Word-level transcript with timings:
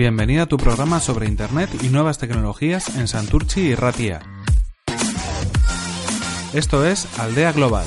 Bienvenida 0.00 0.44
a 0.44 0.46
tu 0.46 0.56
programa 0.56 0.98
sobre 0.98 1.28
Internet 1.28 1.68
y 1.82 1.88
nuevas 1.88 2.16
tecnologías 2.16 2.96
en 2.96 3.06
Santurchi 3.06 3.60
y 3.60 3.74
Ratia. 3.74 4.20
Esto 6.54 6.86
es 6.86 7.06
Aldea 7.18 7.52
Global. 7.52 7.84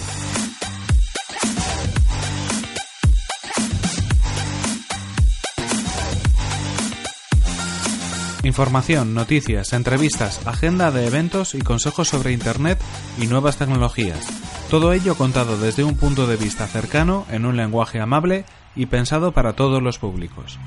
Información, 8.43 9.15
noticias, 9.15 9.73
entrevistas, 9.73 10.45
agenda 10.45 10.91
de 10.91 11.07
eventos 11.07 11.55
y 11.55 11.61
consejos 11.61 12.09
sobre 12.09 12.31
Internet 12.31 12.79
y 13.19 13.25
nuevas 13.25 13.57
tecnologías. 13.57 14.23
Todo 14.69 14.93
ello 14.93 15.15
contado 15.15 15.57
desde 15.57 15.83
un 15.83 15.97
punto 15.97 16.27
de 16.27 16.37
vista 16.37 16.67
cercano, 16.67 17.25
en 17.31 17.47
un 17.47 17.57
lenguaje 17.57 17.99
amable 17.99 18.45
y 18.75 18.85
pensado 18.85 19.31
para 19.31 19.53
todos 19.53 19.81
los 19.81 19.97
públicos. 19.97 20.59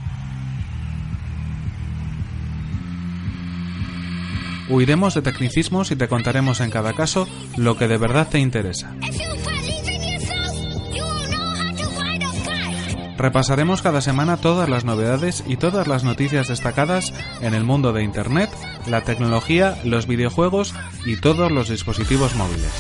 Huiremos 4.68 5.14
de 5.14 5.22
tecnicismos 5.22 5.90
y 5.92 5.96
te 5.96 6.08
contaremos 6.08 6.60
en 6.60 6.70
cada 6.70 6.92
caso 6.92 7.28
lo 7.56 7.76
que 7.76 7.86
de 7.86 7.98
verdad 7.98 8.28
te 8.28 8.40
interesa. 8.40 8.94
Repasaremos 13.16 13.80
cada 13.80 14.00
semana 14.00 14.36
todas 14.36 14.68
las 14.68 14.84
novedades 14.84 15.42
y 15.46 15.56
todas 15.56 15.86
las 15.86 16.04
noticias 16.04 16.48
destacadas 16.48 17.14
en 17.40 17.54
el 17.54 17.64
mundo 17.64 17.92
de 17.92 18.02
Internet, 18.02 18.50
la 18.86 19.02
tecnología, 19.02 19.78
los 19.84 20.06
videojuegos 20.06 20.74
y 21.06 21.16
todos 21.16 21.50
los 21.50 21.68
dispositivos 21.68 22.34
móviles. 22.34 22.70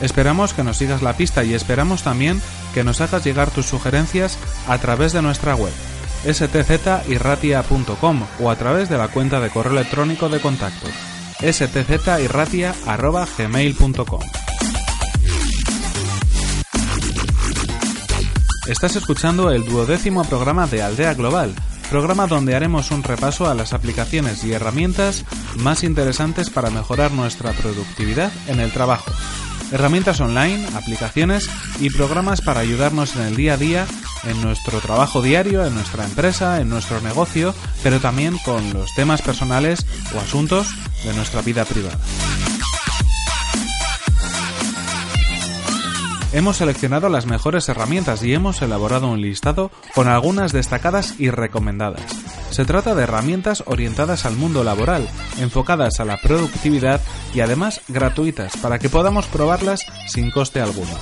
Esperamos 0.00 0.52
que 0.52 0.64
nos 0.64 0.78
sigas 0.78 1.02
la 1.02 1.16
pista 1.16 1.44
y 1.44 1.54
esperamos 1.54 2.02
también 2.02 2.42
que 2.74 2.84
nos 2.84 3.00
hagas 3.00 3.24
llegar 3.24 3.50
tus 3.50 3.66
sugerencias 3.66 4.38
a 4.66 4.78
través 4.78 5.12
de 5.12 5.22
nuestra 5.22 5.54
web 5.54 5.72
stzirratia.com 6.26 8.22
o 8.40 8.50
a 8.50 8.56
través 8.56 8.88
de 8.88 8.98
la 8.98 9.06
cuenta 9.08 9.40
de 9.40 9.50
correo 9.50 9.72
electrónico 9.72 10.28
de 10.28 10.40
contacto 10.40 10.86
stzirratia.gmail.com 11.40 14.20
Estás 18.66 18.96
escuchando 18.96 19.50
el 19.50 19.66
duodécimo 19.66 20.24
programa 20.24 20.66
de 20.66 20.82
Aldea 20.82 21.12
Global, 21.12 21.54
programa 21.90 22.26
donde 22.26 22.54
haremos 22.54 22.90
un 22.92 23.02
repaso 23.02 23.46
a 23.46 23.54
las 23.54 23.74
aplicaciones 23.74 24.42
y 24.42 24.52
herramientas 24.52 25.26
más 25.56 25.84
interesantes 25.84 26.48
para 26.48 26.70
mejorar 26.70 27.12
nuestra 27.12 27.52
productividad 27.52 28.32
en 28.48 28.60
el 28.60 28.72
trabajo. 28.72 29.12
Herramientas 29.72 30.20
online, 30.20 30.66
aplicaciones 30.74 31.50
y 31.80 31.90
programas 31.90 32.40
para 32.40 32.60
ayudarnos 32.60 33.16
en 33.16 33.22
el 33.22 33.36
día 33.36 33.54
a 33.54 33.56
día, 33.56 33.86
en 34.24 34.40
nuestro 34.42 34.78
trabajo 34.80 35.22
diario, 35.22 35.64
en 35.64 35.74
nuestra 35.74 36.04
empresa, 36.04 36.60
en 36.60 36.68
nuestro 36.68 37.00
negocio, 37.00 37.54
pero 37.82 38.00
también 38.00 38.38
con 38.44 38.72
los 38.72 38.94
temas 38.94 39.22
personales 39.22 39.86
o 40.14 40.20
asuntos 40.20 40.68
de 41.04 41.14
nuestra 41.14 41.42
vida 41.42 41.64
privada. 41.64 41.98
Hemos 46.32 46.56
seleccionado 46.56 47.08
las 47.08 47.26
mejores 47.26 47.68
herramientas 47.68 48.24
y 48.24 48.34
hemos 48.34 48.60
elaborado 48.60 49.08
un 49.08 49.20
listado 49.20 49.70
con 49.94 50.08
algunas 50.08 50.52
destacadas 50.52 51.14
y 51.20 51.30
recomendadas. 51.30 52.23
Se 52.54 52.64
trata 52.64 52.94
de 52.94 53.02
herramientas 53.02 53.64
orientadas 53.66 54.24
al 54.26 54.36
mundo 54.36 54.62
laboral, 54.62 55.08
enfocadas 55.38 55.98
a 55.98 56.04
la 56.04 56.18
productividad 56.18 57.00
y 57.34 57.40
además 57.40 57.80
gratuitas 57.88 58.56
para 58.58 58.78
que 58.78 58.88
podamos 58.88 59.26
probarlas 59.26 59.80
sin 60.06 60.30
coste 60.30 60.60
alguno. 60.60 60.92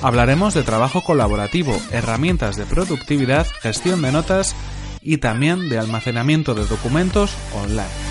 Hablaremos 0.00 0.54
de 0.54 0.62
trabajo 0.62 1.02
colaborativo, 1.02 1.76
herramientas 1.90 2.54
de 2.54 2.66
productividad, 2.66 3.48
gestión 3.62 4.00
de 4.00 4.12
notas 4.12 4.54
y 5.02 5.16
también 5.16 5.68
de 5.68 5.76
almacenamiento 5.76 6.54
de 6.54 6.66
documentos 6.66 7.32
online. 7.52 8.07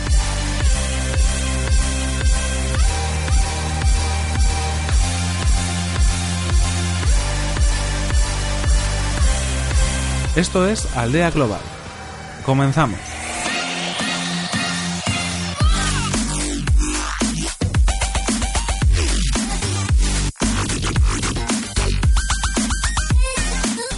Esto 10.38 10.68
es 10.68 10.96
Aldea 10.96 11.32
Global. 11.32 11.60
Comenzamos. 12.46 13.00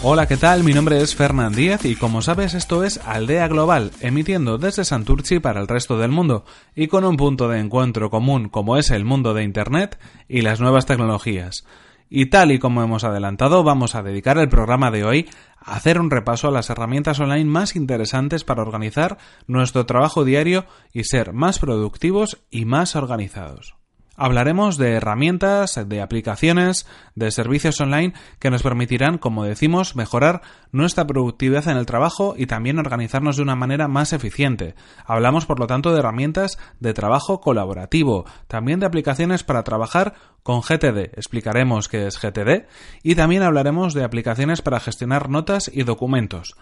Hola, 0.02 0.28
¿qué 0.28 0.38
tal? 0.38 0.64
Mi 0.64 0.72
nombre 0.72 1.02
es 1.02 1.14
Fernán 1.14 1.52
Díaz 1.52 1.84
y 1.84 1.98
como 1.98 2.22
sabes 2.22 2.54
esto 2.54 2.86
es 2.86 3.02
Aldea 3.06 3.50
Global, 3.50 3.92
emitiendo 4.00 4.58
desde 4.58 4.86
Santurchi 4.86 5.40
para 5.40 5.60
el 5.60 5.68
resto 5.68 5.98
del 5.98 6.12
mundo 6.12 6.46
y 6.74 6.88
con 6.88 7.04
un 7.04 7.18
punto 7.18 7.50
de 7.50 7.60
encuentro 7.60 8.10
común 8.10 8.48
como 8.48 8.78
es 8.78 8.92
el 8.92 9.04
mundo 9.04 9.34
de 9.34 9.44
Internet 9.44 10.00
y 10.30 10.40
las 10.40 10.62
nuevas 10.62 10.86
tecnologías. 10.86 11.66
Y 12.10 12.28
tal 12.28 12.52
y 12.52 12.58
como 12.58 12.82
hemos 12.82 13.04
adelantado, 13.04 13.64
vamos 13.64 13.94
a 13.94 14.02
dedicar 14.02 14.40
el 14.40 14.50
programa 14.50 14.90
de 14.90 15.04
hoy 15.04 15.30
hacer 15.62 16.00
un 16.00 16.12
repaso 16.12 16.48
a 16.48 16.52
las 16.52 16.70
herramientas 16.70 17.20
online 17.20 17.50
más 17.50 17.76
interesantes 17.76 18.44
para 18.44 18.62
organizar 18.62 19.18
nuestro 19.48 19.86
trabajo 19.86 20.24
diario 20.24 20.66
y 20.94 21.04
ser 21.04 21.34
más 21.34 21.60
productivos 21.60 22.42
y 22.50 22.66
más 22.66 22.96
organizados. 22.96 23.79
Hablaremos 24.20 24.78
de 24.78 24.96
herramientas, 24.96 25.80
de 25.88 26.02
aplicaciones, 26.02 26.86
de 27.16 27.32
servicios 27.32 27.80
online 27.80 28.14
que 28.40 28.50
nos 28.52 28.64
permitirán, 28.64 29.18
como 29.18 29.46
decimos, 29.46 29.96
mejorar 29.96 30.42
nuestra 30.74 31.08
productividad 31.08 31.70
en 31.70 31.78
el 31.78 31.86
trabajo 31.86 32.36
y 32.38 32.46
también 32.46 32.80
organizarnos 32.80 33.38
de 33.38 33.44
una 33.44 33.56
manera 33.56 33.88
más 33.88 34.12
eficiente. 34.12 34.76
Hablamos, 35.06 35.46
por 35.46 35.62
lo 35.62 35.68
tanto, 35.68 35.94
de 35.94 36.00
herramientas 36.00 36.60
de 36.82 36.94
trabajo 36.94 37.40
colaborativo, 37.40 38.26
también 38.48 38.82
de 38.82 38.88
aplicaciones 38.88 39.46
para 39.46 39.64
trabajar 39.64 40.16
con 40.44 40.62
GTD. 40.62 41.18
Explicaremos 41.18 41.88
qué 41.88 42.08
es 42.08 42.20
GTD 42.20 42.68
y 43.04 43.16
también 43.16 43.44
hablaremos 43.44 43.94
de 43.94 44.04
aplicaciones 44.04 44.62
para 44.62 44.82
gestionar 44.82 45.30
notas 45.30 45.72
y 45.74 45.84
documentos. 45.84 46.56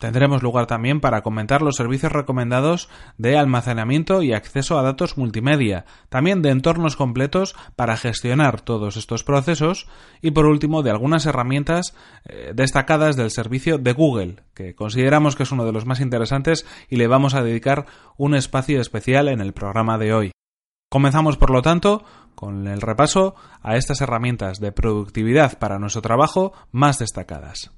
Tendremos 0.00 0.42
lugar 0.42 0.66
también 0.66 0.98
para 1.02 1.20
comentar 1.20 1.60
los 1.60 1.76
servicios 1.76 2.10
recomendados 2.10 2.88
de 3.18 3.36
almacenamiento 3.36 4.22
y 4.22 4.32
acceso 4.32 4.78
a 4.78 4.82
datos 4.82 5.18
multimedia, 5.18 5.84
también 6.08 6.40
de 6.40 6.48
entornos 6.48 6.96
completos 6.96 7.54
para 7.76 7.98
gestionar 7.98 8.62
todos 8.62 8.96
estos 8.96 9.24
procesos 9.24 9.88
y 10.22 10.30
por 10.30 10.46
último 10.46 10.82
de 10.82 10.90
algunas 10.90 11.26
herramientas 11.26 11.94
eh, 12.24 12.52
destacadas 12.54 13.14
del 13.16 13.30
servicio 13.30 13.76
de 13.76 13.92
Google, 13.92 14.36
que 14.54 14.74
consideramos 14.74 15.36
que 15.36 15.42
es 15.42 15.52
uno 15.52 15.66
de 15.66 15.72
los 15.72 15.84
más 15.84 16.00
interesantes 16.00 16.64
y 16.88 16.96
le 16.96 17.06
vamos 17.06 17.34
a 17.34 17.42
dedicar 17.42 17.84
un 18.16 18.34
espacio 18.34 18.80
especial 18.80 19.28
en 19.28 19.42
el 19.42 19.52
programa 19.52 19.98
de 19.98 20.14
hoy. 20.14 20.32
Comenzamos, 20.90 21.36
por 21.36 21.50
lo 21.50 21.60
tanto, 21.60 22.04
con 22.34 22.68
el 22.68 22.80
repaso 22.80 23.34
a 23.60 23.76
estas 23.76 24.00
herramientas 24.00 24.60
de 24.60 24.72
productividad 24.72 25.58
para 25.58 25.78
nuestro 25.78 26.00
trabajo 26.00 26.54
más 26.72 26.98
destacadas. 26.98 27.70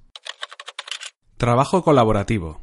Trabajo 1.42 1.82
colaborativo. 1.82 2.60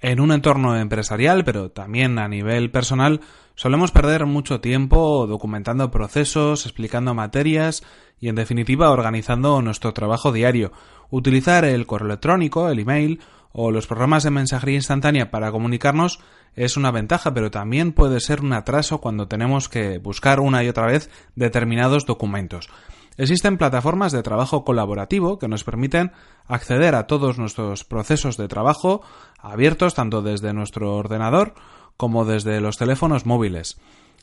En 0.00 0.20
un 0.20 0.32
entorno 0.32 0.76
empresarial, 0.76 1.46
pero 1.46 1.70
también 1.70 2.18
a 2.18 2.28
nivel 2.28 2.70
personal, 2.70 3.22
solemos 3.54 3.90
perder 3.90 4.26
mucho 4.26 4.60
tiempo 4.60 5.26
documentando 5.26 5.90
procesos, 5.90 6.66
explicando 6.66 7.14
materias 7.14 7.84
y, 8.20 8.28
en 8.28 8.34
definitiva, 8.34 8.90
organizando 8.90 9.62
nuestro 9.62 9.94
trabajo 9.94 10.30
diario. 10.30 10.72
Utilizar 11.08 11.64
el 11.64 11.86
correo 11.86 12.08
electrónico, 12.08 12.68
el 12.68 12.80
email 12.80 13.20
o 13.50 13.70
los 13.70 13.86
programas 13.86 14.24
de 14.24 14.30
mensajería 14.30 14.76
instantánea 14.76 15.30
para 15.30 15.50
comunicarnos 15.52 16.20
es 16.54 16.76
una 16.76 16.90
ventaja, 16.90 17.32
pero 17.32 17.50
también 17.50 17.92
puede 17.92 18.20
ser 18.20 18.42
un 18.42 18.52
atraso 18.52 19.00
cuando 19.00 19.26
tenemos 19.26 19.70
que 19.70 19.96
buscar 19.96 20.38
una 20.38 20.62
y 20.64 20.68
otra 20.68 20.84
vez 20.84 21.08
determinados 21.34 22.04
documentos. 22.04 22.68
Existen 23.16 23.58
plataformas 23.58 24.12
de 24.12 24.22
trabajo 24.22 24.64
colaborativo 24.64 25.38
que 25.38 25.48
nos 25.48 25.64
permiten 25.64 26.12
acceder 26.46 26.94
a 26.94 27.06
todos 27.06 27.38
nuestros 27.38 27.84
procesos 27.84 28.36
de 28.36 28.48
trabajo 28.48 29.02
abiertos 29.38 29.94
tanto 29.94 30.22
desde 30.22 30.52
nuestro 30.52 30.96
ordenador 30.96 31.54
como 31.96 32.24
desde 32.24 32.60
los 32.60 32.78
teléfonos 32.78 33.26
móviles. 33.26 33.78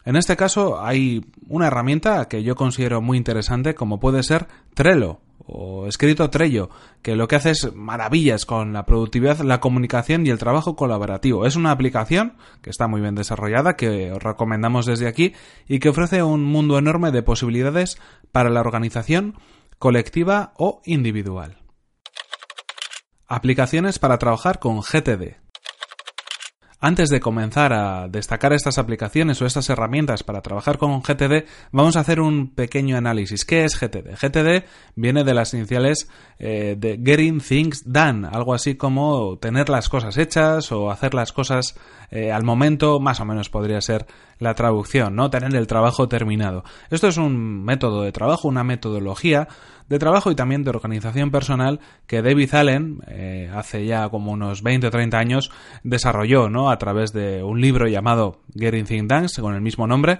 En 0.05 0.15
este 0.15 0.35
caso 0.35 0.81
hay 0.81 1.25
una 1.47 1.67
herramienta 1.67 2.27
que 2.27 2.43
yo 2.43 2.55
considero 2.55 3.01
muy 3.01 3.17
interesante 3.17 3.75
como 3.75 3.99
puede 3.99 4.23
ser 4.23 4.47
Trello 4.73 5.19
o 5.51 5.87
escrito 5.87 6.29
Trello, 6.29 6.69
que 7.01 7.15
lo 7.15 7.27
que 7.27 7.35
hace 7.35 7.51
es 7.51 7.73
maravillas 7.75 8.45
con 8.45 8.73
la 8.73 8.85
productividad, 8.85 9.39
la 9.39 9.59
comunicación 9.59 10.25
y 10.25 10.29
el 10.29 10.37
trabajo 10.37 10.75
colaborativo. 10.75 11.45
Es 11.45 11.55
una 11.55 11.71
aplicación 11.71 12.33
que 12.61 12.69
está 12.69 12.87
muy 12.87 13.01
bien 13.01 13.15
desarrollada, 13.15 13.75
que 13.75 14.11
os 14.11 14.21
recomendamos 14.21 14.85
desde 14.85 15.07
aquí 15.07 15.33
y 15.67 15.79
que 15.79 15.89
ofrece 15.89 16.23
un 16.23 16.43
mundo 16.43 16.77
enorme 16.77 17.11
de 17.11 17.23
posibilidades 17.23 17.97
para 18.31 18.49
la 18.49 18.61
organización 18.61 19.35
colectiva 19.79 20.53
o 20.57 20.81
individual. 20.85 21.57
Aplicaciones 23.27 23.99
para 23.99 24.17
trabajar 24.17 24.59
con 24.59 24.81
GTD. 24.81 25.48
Antes 26.81 27.09
de 27.09 27.19
comenzar 27.19 27.73
a 27.73 28.07
destacar 28.07 28.53
estas 28.53 28.77
aplicaciones 28.77 29.41
o 29.41 29.45
estas 29.45 29.69
herramientas 29.69 30.23
para 30.23 30.41
trabajar 30.41 30.77
con 30.77 31.01
GTD, 31.01 31.45
vamos 31.73 31.97
a 31.97 31.99
hacer 31.99 32.21
un 32.21 32.55
pequeño 32.55 32.95
análisis. 32.95 33.43
¿Qué 33.43 33.65
es 33.65 33.77
GTD? 33.77 34.15
GTD 34.15 34.63
viene 34.95 35.25
de 35.25 35.33
las 35.33 35.53
iniciales 35.53 36.09
eh, 36.37 36.77
de 36.79 36.97
Getting 37.03 37.41
Things 37.41 37.83
Done, 37.85 38.29
algo 38.31 38.53
así 38.53 38.75
como 38.75 39.37
tener 39.39 39.67
las 39.67 39.89
cosas 39.89 40.17
hechas 40.17 40.71
o 40.71 40.89
hacer 40.89 41.13
las 41.13 41.33
cosas 41.33 41.75
eh, 42.11 42.31
al 42.31 42.43
momento, 42.43 42.99
más 42.99 43.19
o 43.19 43.25
menos 43.25 43.49
podría 43.49 43.81
ser 43.81 44.05
la 44.39 44.53
traducción, 44.55 45.15
¿no? 45.15 45.29
Tener 45.29 45.55
el 45.55 45.67
trabajo 45.67 46.07
terminado. 46.07 46.63
Esto 46.89 47.07
es 47.07 47.17
un 47.17 47.63
método 47.63 48.03
de 48.03 48.11
trabajo, 48.11 48.47
una 48.47 48.63
metodología 48.63 49.47
de 49.89 49.99
trabajo 49.99 50.31
y 50.31 50.35
también 50.35 50.63
de 50.63 50.69
organización 50.69 51.31
personal 51.31 51.79
que 52.07 52.21
David 52.21 52.53
Allen 52.53 53.01
eh, 53.07 53.51
hace 53.53 53.85
ya 53.85 54.07
como 54.09 54.31
unos 54.31 54.61
20 54.61 54.87
o 54.87 54.91
30 54.91 55.17
años 55.17 55.51
desarrolló 55.83 56.49
¿no? 56.49 56.69
a 56.69 56.77
través 56.77 57.11
de 57.11 57.43
un 57.43 57.59
libro 57.59 57.87
llamado 57.87 58.39
Getting 58.55 58.85
Things 58.85 59.07
Done 59.07 59.27
con 59.41 59.55
el 59.55 59.61
mismo 59.61 59.87
nombre 59.87 60.19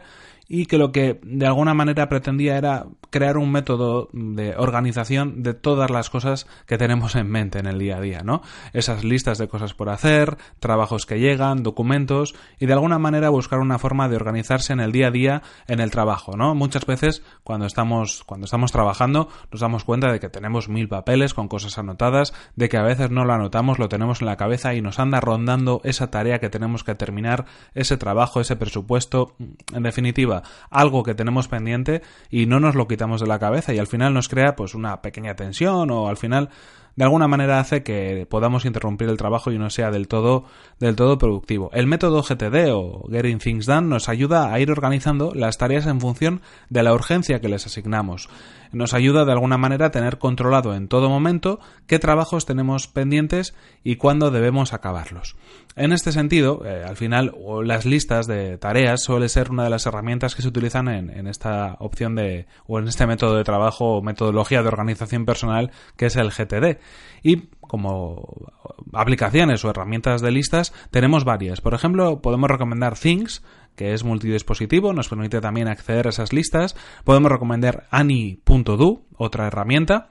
y 0.51 0.65
que 0.65 0.79
lo 0.79 0.91
que 0.91 1.19
de 1.23 1.45
alguna 1.45 1.75
manera 1.75 2.09
pretendía 2.09 2.57
era 2.57 2.87
crear 3.11 3.37
un 3.37 3.51
método 3.51 4.09
de 4.13 4.55
organización 4.57 5.43
de 5.43 5.53
todas 5.53 5.91
las 5.91 6.09
cosas 6.09 6.47
que 6.65 6.77
tenemos 6.77 7.15
en 7.15 7.29
mente 7.29 7.59
en 7.59 7.67
el 7.67 7.77
día 7.77 7.97
a 7.97 8.01
día, 8.01 8.21
¿no? 8.23 8.41
Esas 8.73 9.03
listas 9.03 9.37
de 9.37 9.47
cosas 9.47 9.75
por 9.75 9.89
hacer, 9.89 10.37
trabajos 10.59 11.05
que 11.05 11.19
llegan, 11.19 11.61
documentos 11.61 12.35
y 12.59 12.65
de 12.65 12.73
alguna 12.73 12.97
manera 12.97 13.29
buscar 13.29 13.59
una 13.59 13.77
forma 13.77 14.09
de 14.09 14.15
organizarse 14.15 14.73
en 14.73 14.79
el 14.79 14.91
día 14.91 15.07
a 15.07 15.11
día 15.11 15.43
en 15.67 15.79
el 15.79 15.91
trabajo, 15.91 16.35
¿no? 16.35 16.55
Muchas 16.55 16.85
veces 16.85 17.23
cuando 17.43 17.67
estamos 17.67 18.23
cuando 18.25 18.45
estamos 18.45 18.71
trabajando 18.71 19.29
nos 19.51 19.61
damos 19.61 19.83
cuenta 19.83 20.11
de 20.11 20.19
que 20.19 20.29
tenemos 20.29 20.67
mil 20.67 20.87
papeles 20.87 21.35
con 21.35 21.47
cosas 21.47 21.77
anotadas, 21.77 22.33
de 22.55 22.69
que 22.69 22.77
a 22.77 22.83
veces 22.83 23.11
no 23.11 23.23
lo 23.23 23.33
anotamos, 23.33 23.77
lo 23.77 23.87
tenemos 23.87 24.21
en 24.21 24.27
la 24.27 24.37
cabeza 24.37 24.73
y 24.73 24.81
nos 24.81 24.97
anda 24.97 25.19
rondando 25.19 25.81
esa 25.83 26.09
tarea 26.09 26.39
que 26.39 26.49
tenemos 26.49 26.83
que 26.83 26.95
terminar, 26.95 27.45
ese 27.75 27.97
trabajo, 27.97 28.41
ese 28.41 28.55
presupuesto, 28.55 29.35
en 29.73 29.83
definitiva, 29.83 30.38
algo 30.69 31.03
que 31.03 31.15
tenemos 31.15 31.47
pendiente 31.47 32.01
y 32.29 32.45
no 32.45 32.59
nos 32.59 32.75
lo 32.75 32.87
quitamos 32.87 33.21
de 33.21 33.27
la 33.27 33.39
cabeza 33.39 33.73
y 33.73 33.79
al 33.79 33.87
final 33.87 34.13
nos 34.13 34.29
crea 34.29 34.55
pues 34.55 34.75
una 34.75 35.01
pequeña 35.01 35.35
tensión 35.35 35.91
o 35.91 36.07
al 36.07 36.17
final 36.17 36.49
de 36.95 37.03
alguna 37.03 37.27
manera 37.27 37.59
hace 37.59 37.83
que 37.83 38.27
podamos 38.29 38.65
interrumpir 38.65 39.09
el 39.09 39.17
trabajo 39.17 39.51
y 39.51 39.57
no 39.57 39.69
sea 39.69 39.91
del 39.91 40.07
todo, 40.07 40.45
del 40.79 40.95
todo 40.95 41.17
productivo. 41.17 41.69
El 41.73 41.87
método 41.87 42.23
GTD 42.23 42.71
o 42.73 43.07
Getting 43.09 43.39
Things 43.39 43.65
Done 43.65 43.87
nos 43.87 44.09
ayuda 44.09 44.53
a 44.53 44.59
ir 44.59 44.71
organizando 44.71 45.33
las 45.33 45.57
tareas 45.57 45.85
en 45.87 46.01
función 46.01 46.41
de 46.69 46.83
la 46.83 46.93
urgencia 46.93 47.39
que 47.39 47.49
les 47.49 47.65
asignamos 47.65 48.29
nos 48.71 48.93
ayuda 48.93 49.25
de 49.25 49.31
alguna 49.31 49.57
manera 49.57 49.87
a 49.87 49.91
tener 49.91 50.17
controlado 50.17 50.75
en 50.75 50.87
todo 50.87 51.09
momento 51.09 51.59
qué 51.87 51.99
trabajos 51.99 52.45
tenemos 52.45 52.87
pendientes 52.87 53.55
y 53.83 53.95
cuándo 53.95 54.31
debemos 54.31 54.73
acabarlos. 54.73 55.35
En 55.75 55.93
este 55.93 56.11
sentido, 56.11 56.65
eh, 56.65 56.83
al 56.85 56.97
final, 56.97 57.35
las 57.63 57.85
listas 57.85 58.27
de 58.27 58.57
tareas 58.57 59.01
suele 59.01 59.29
ser 59.29 59.51
una 59.51 59.63
de 59.63 59.69
las 59.69 59.85
herramientas 59.85 60.35
que 60.35 60.41
se 60.41 60.47
utilizan 60.47 60.87
en, 60.87 61.09
en 61.09 61.27
esta 61.27 61.77
opción 61.79 62.15
de, 62.15 62.47
o 62.67 62.79
en 62.79 62.87
este 62.87 63.07
método 63.07 63.35
de 63.35 63.43
trabajo 63.43 63.97
o 63.97 64.01
metodología 64.01 64.61
de 64.61 64.67
organización 64.67 65.25
personal 65.25 65.71
que 65.95 66.07
es 66.07 66.15
el 66.15 66.31
GTD. 66.31 66.79
Y 67.23 67.49
como 67.61 68.51
aplicaciones 68.93 69.63
o 69.63 69.69
herramientas 69.69 70.21
de 70.21 70.31
listas 70.31 70.73
tenemos 70.91 71.23
varias. 71.23 71.61
Por 71.61 71.73
ejemplo, 71.73 72.21
podemos 72.21 72.49
recomendar 72.49 72.97
Things, 72.97 73.43
que 73.75 73.93
es 73.93 74.03
multidispositivo, 74.03 74.93
nos 74.93 75.09
permite 75.09 75.41
también 75.41 75.67
acceder 75.67 76.07
a 76.07 76.09
esas 76.09 76.33
listas. 76.33 76.75
Podemos 77.03 77.31
recomendar 77.31 77.87
Ani.do, 77.91 79.03
otra 79.15 79.47
herramienta 79.47 80.09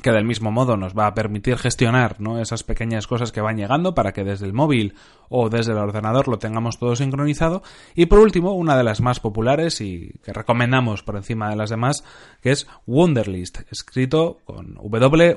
que 0.00 0.10
del 0.10 0.24
mismo 0.24 0.50
modo 0.50 0.76
nos 0.78 0.96
va 0.96 1.06
a 1.06 1.14
permitir 1.14 1.58
gestionar 1.58 2.18
¿no? 2.18 2.40
esas 2.40 2.62
pequeñas 2.62 3.06
cosas 3.06 3.30
que 3.30 3.42
van 3.42 3.58
llegando 3.58 3.94
para 3.94 4.12
que 4.12 4.24
desde 4.24 4.46
el 4.46 4.54
móvil 4.54 4.94
o 5.28 5.50
desde 5.50 5.72
el 5.72 5.78
ordenador 5.78 6.28
lo 6.28 6.38
tengamos 6.38 6.78
todo 6.78 6.96
sincronizado. 6.96 7.62
Y 7.94 8.06
por 8.06 8.20
último, 8.20 8.52
una 8.52 8.76
de 8.76 8.84
las 8.84 9.02
más 9.02 9.20
populares 9.20 9.80
y 9.80 10.14
que 10.24 10.32
recomendamos 10.32 11.02
por 11.02 11.16
encima 11.16 11.50
de 11.50 11.56
las 11.56 11.68
demás, 11.70 12.04
que 12.40 12.52
es 12.52 12.66
Wunderlist, 12.86 13.60
escrito 13.70 14.38
con 14.44 14.74
W-U-N-D-E-R 14.74 15.32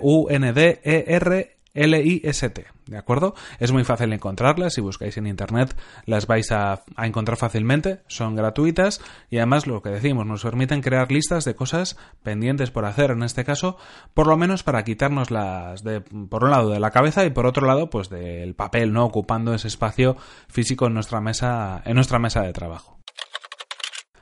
L-I-S-T, 1.76 2.66
¿de 2.88 2.98
acuerdo? 2.98 3.36
Es 3.60 3.72
muy 3.72 3.84
fácil 3.84 4.12
encontrarlas, 4.14 4.74
si 4.74 4.82
buscáis 4.82 5.18
en 5.18 5.28
internet 5.28 5.76
las 6.06 6.26
vais 6.26 6.52
a, 6.52 6.84
encontrar 6.98 7.38
fácilmente, 7.38 8.00
son 8.08 8.36
gratuitas 8.36 9.02
y 9.30 9.38
además 9.38 9.68
lo 9.68 9.82
que 9.82 9.90
decimos, 9.90 10.26
nos 10.26 10.44
permiten 10.44 10.82
crear 10.82 11.12
listas 11.12 11.44
de 11.46 11.56
cosas 11.56 11.98
pendientes 12.24 12.72
por 12.72 12.86
hacer, 12.86 13.12
en 13.12 13.24
este 13.24 13.44
caso, 13.44 13.78
por 14.14 14.28
lo 14.28 14.38
menos 14.38 14.64
para 14.64 14.84
quitarnos 14.84 15.32
las 15.32 15.84
de, 15.84 16.02
por 16.02 16.46
un 16.46 16.52
lado 16.52 16.70
de 16.70 16.80
la 16.80 16.92
cabeza 16.92 17.26
y 17.26 17.30
por 17.30 17.46
otro 17.46 17.68
lado, 17.68 17.90
pues 17.90 18.10
del 18.10 18.56
papel, 18.56 18.94
¿no? 18.94 19.06
Ocupando 19.06 19.54
ese 19.54 19.68
espacio 19.68 20.16
físico 20.48 20.88
en 20.88 20.94
nuestra 20.94 21.20
mesa, 21.20 21.82
en 21.86 21.96
nuestra 21.96 22.20
mesa 22.20 22.42
de 22.42 22.54
trabajo. 22.54 23.00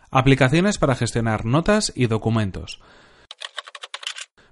Aplicaciones 0.09 0.77
para 0.77 0.95
gestionar 0.95 1.45
notas 1.45 1.91
y 1.95 2.07
documentos. 2.07 2.81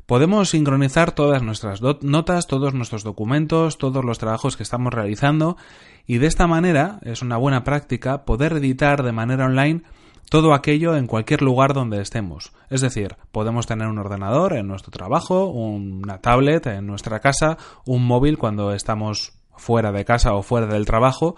Podemos 0.05 0.49
sincronizar 0.49 1.13
todas 1.13 1.41
nuestras 1.41 1.81
notas, 1.81 2.47
todos 2.47 2.73
nuestros 2.73 3.03
documentos, 3.03 3.77
todos 3.77 4.03
los 4.03 4.19
trabajos 4.19 4.57
que 4.57 4.63
estamos 4.63 4.93
realizando 4.93 5.57
y 6.05 6.17
de 6.17 6.27
esta 6.27 6.47
manera 6.47 6.99
es 7.03 7.21
una 7.21 7.37
buena 7.37 7.63
práctica 7.63 8.25
poder 8.25 8.53
editar 8.53 9.03
de 9.03 9.11
manera 9.11 9.45
online 9.45 9.83
todo 10.29 10.53
aquello 10.53 10.95
en 10.95 11.07
cualquier 11.07 11.41
lugar 11.41 11.73
donde 11.73 12.01
estemos. 12.01 12.53
Es 12.69 12.79
decir, 12.79 13.17
podemos 13.33 13.67
tener 13.67 13.87
un 13.87 13.99
ordenador 13.99 14.53
en 14.53 14.67
nuestro 14.67 14.91
trabajo, 14.91 15.47
una 15.47 16.19
tablet 16.19 16.67
en 16.67 16.87
nuestra 16.87 17.19
casa, 17.19 17.57
un 17.85 18.05
móvil 18.05 18.37
cuando 18.37 18.73
estamos 18.73 19.33
fuera 19.57 19.91
de 19.91 20.05
casa 20.05 20.33
o 20.33 20.41
fuera 20.41 20.67
del 20.67 20.85
trabajo 20.85 21.35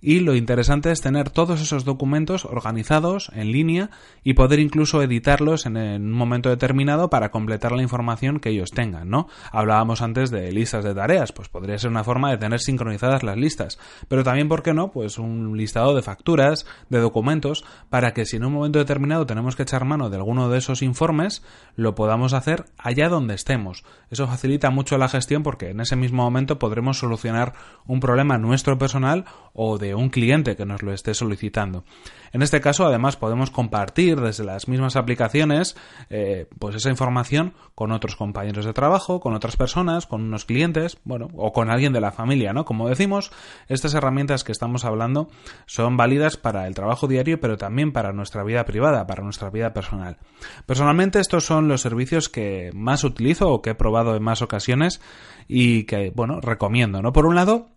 y 0.00 0.20
lo 0.20 0.34
interesante 0.34 0.90
es 0.90 1.00
tener 1.00 1.30
todos 1.30 1.60
esos 1.60 1.84
documentos 1.84 2.44
organizados 2.44 3.30
en 3.34 3.52
línea 3.52 3.90
y 4.22 4.34
poder 4.34 4.60
incluso 4.60 5.02
editarlos 5.02 5.66
en, 5.66 5.76
un 5.76 6.12
momento 6.12 6.48
determinado 6.48 7.10
para 7.10 7.30
completar 7.30 7.72
la 7.72 7.82
información 7.82 8.40
que 8.40 8.50
ellos 8.50 8.70
tengan, 8.70 9.08
¿no? 9.08 9.28
Hablábamos 9.52 10.02
antes 10.02 10.30
de 10.30 10.52
listas 10.52 10.84
de 10.84 10.94
tareas, 10.94 11.32
pues 11.32 11.48
podría 11.48 11.78
ser 11.78 11.90
una 11.90 12.04
forma 12.04 12.30
de 12.30 12.38
tener 12.38 12.60
sincronizadas 12.60 13.22
las 13.22 13.36
listas, 13.36 13.78
pero 14.08 14.24
también, 14.24 14.48
¿por 14.48 14.62
qué 14.62 14.74
no? 14.74 14.90
Pues 14.90 15.18
un 15.18 15.56
listado 15.56 15.94
de 15.94 16.02
facturas, 16.02 16.66
de 16.88 16.98
documentos, 16.98 17.64
para 17.90 18.12
que 18.12 18.26
si 18.26 18.36
en 18.36 18.44
un 18.44 18.52
momento 18.52 18.78
determinado 18.78 19.26
tenemos 19.26 19.56
que 19.56 19.62
echar 19.62 19.84
mano 19.84 20.10
de 20.10 20.16
alguno 20.16 20.48
de 20.48 20.58
esos 20.58 20.82
informes, 20.82 21.42
lo 21.74 21.94
podamos 21.94 22.32
hacer 22.32 22.64
allá 22.78 23.08
donde 23.08 23.34
estemos. 23.34 23.84
Eso 24.10 24.26
facilita 24.26 24.70
mucho 24.70 24.98
la 24.98 25.08
gestión 25.08 25.42
porque 25.42 25.70
en 25.70 25.80
ese 25.80 25.96
mismo 25.96 26.22
momento 26.22 26.58
podremos 26.58 26.98
solucionar 26.98 27.54
un 27.86 28.00
problema 28.00 28.38
nuestro 28.38 28.78
personal 28.78 29.24
o 29.52 29.78
de 29.78 29.85
un 29.94 30.10
cliente 30.10 30.56
que 30.56 30.66
nos 30.66 30.82
lo 30.82 30.92
esté 30.92 31.14
solicitando. 31.14 31.84
En 32.32 32.42
este 32.42 32.60
caso, 32.60 32.84
además, 32.84 33.16
podemos 33.16 33.50
compartir 33.50 34.20
desde 34.20 34.44
las 34.44 34.68
mismas 34.68 34.96
aplicaciones 34.96 35.76
eh, 36.10 36.48
pues 36.58 36.76
esa 36.76 36.90
información 36.90 37.54
con 37.74 37.92
otros 37.92 38.16
compañeros 38.16 38.64
de 38.64 38.72
trabajo, 38.72 39.20
con 39.20 39.34
otras 39.34 39.56
personas, 39.56 40.06
con 40.06 40.22
unos 40.22 40.44
clientes, 40.44 40.98
bueno, 41.04 41.28
o 41.34 41.52
con 41.52 41.70
alguien 41.70 41.92
de 41.92 42.00
la 42.00 42.12
familia, 42.12 42.52
¿no? 42.52 42.64
Como 42.64 42.88
decimos, 42.88 43.30
estas 43.68 43.94
herramientas 43.94 44.44
que 44.44 44.52
estamos 44.52 44.84
hablando 44.84 45.28
son 45.66 45.96
válidas 45.96 46.36
para 46.36 46.66
el 46.66 46.74
trabajo 46.74 47.06
diario, 47.06 47.40
pero 47.40 47.56
también 47.56 47.92
para 47.92 48.12
nuestra 48.12 48.44
vida 48.44 48.64
privada, 48.64 49.06
para 49.06 49.22
nuestra 49.22 49.50
vida 49.50 49.72
personal. 49.72 50.18
Personalmente, 50.66 51.20
estos 51.20 51.44
son 51.44 51.68
los 51.68 51.80
servicios 51.80 52.28
que 52.28 52.70
más 52.74 53.04
utilizo 53.04 53.50
o 53.50 53.62
que 53.62 53.70
he 53.70 53.74
probado 53.74 54.16
en 54.16 54.22
más 54.22 54.42
ocasiones 54.42 55.00
y 55.48 55.84
que, 55.84 56.12
bueno, 56.14 56.40
recomiendo, 56.40 57.02
¿no? 57.02 57.12
Por 57.12 57.26
un 57.26 57.34
lado, 57.34 57.68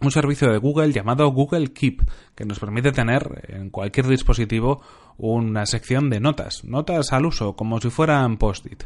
un 0.00 0.10
servicio 0.10 0.50
de 0.50 0.58
Google 0.58 0.92
llamado 0.92 1.28
Google 1.28 1.72
Keep, 1.72 2.02
que 2.34 2.44
nos 2.44 2.58
permite 2.58 2.92
tener 2.92 3.44
en 3.48 3.70
cualquier 3.70 4.06
dispositivo 4.06 4.82
una 5.16 5.66
sección 5.66 6.10
de 6.10 6.20
notas, 6.20 6.64
notas 6.64 7.12
al 7.12 7.26
uso, 7.26 7.54
como 7.54 7.80
si 7.80 7.90
fueran 7.90 8.36
post-it. 8.36 8.84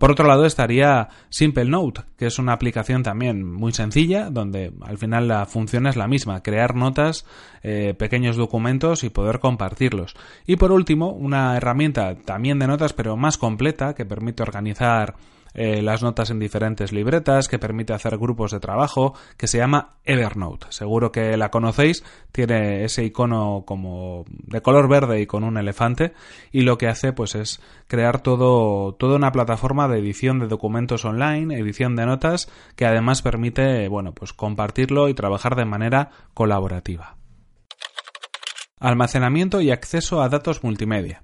Por 0.00 0.10
otro 0.10 0.26
lado 0.26 0.46
estaría 0.46 1.08
Simple 1.28 1.66
Note, 1.66 2.02
que 2.16 2.26
es 2.26 2.38
una 2.38 2.54
aplicación 2.54 3.02
también 3.02 3.44
muy 3.44 3.72
sencilla, 3.72 4.30
donde 4.30 4.72
al 4.80 4.96
final 4.96 5.28
la 5.28 5.44
función 5.44 5.86
es 5.86 5.96
la 5.96 6.08
misma, 6.08 6.42
crear 6.42 6.74
notas, 6.74 7.26
eh, 7.62 7.92
pequeños 7.92 8.36
documentos 8.36 9.04
y 9.04 9.10
poder 9.10 9.40
compartirlos. 9.40 10.14
Y 10.46 10.56
por 10.56 10.72
último, 10.72 11.12
una 11.12 11.54
herramienta 11.56 12.14
también 12.14 12.58
de 12.58 12.66
notas, 12.66 12.94
pero 12.94 13.18
más 13.18 13.36
completa, 13.36 13.94
que 13.94 14.06
permite 14.06 14.42
organizar 14.42 15.16
eh, 15.54 15.82
las 15.82 16.02
notas 16.02 16.30
en 16.30 16.38
diferentes 16.38 16.92
libretas, 16.92 17.48
que 17.48 17.58
permite 17.58 17.92
hacer 17.92 18.18
grupos 18.18 18.52
de 18.52 18.60
trabajo, 18.60 19.14
que 19.36 19.46
se 19.46 19.58
llama 19.58 19.96
Evernote. 20.04 20.66
Seguro 20.70 21.12
que 21.12 21.36
la 21.36 21.50
conocéis, 21.50 22.04
tiene 22.32 22.84
ese 22.84 23.04
icono 23.04 23.64
como 23.66 24.24
de 24.28 24.62
color 24.62 24.88
verde 24.88 25.20
y 25.20 25.26
con 25.26 25.44
un 25.44 25.58
elefante, 25.58 26.12
y 26.52 26.62
lo 26.62 26.78
que 26.78 26.88
hace 26.88 27.12
pues 27.12 27.34
es 27.34 27.60
crear 27.86 28.20
todo, 28.20 28.94
toda 28.94 29.16
una 29.16 29.32
plataforma 29.32 29.88
de 29.88 29.98
edición 29.98 30.38
de 30.38 30.48
documentos 30.48 31.04
online, 31.04 31.58
edición 31.58 31.96
de 31.96 32.06
notas, 32.06 32.50
que 32.76 32.86
además 32.86 33.22
permite, 33.22 33.88
bueno, 33.88 34.12
pues 34.12 34.32
compartirlo 34.32 35.08
y 35.08 35.14
trabajar 35.14 35.56
de 35.56 35.64
manera 35.64 36.10
colaborativa. 36.34 37.16
Almacenamiento 38.78 39.60
y 39.60 39.70
acceso 39.70 40.22
a 40.22 40.28
datos 40.30 40.64
multimedia. 40.64 41.22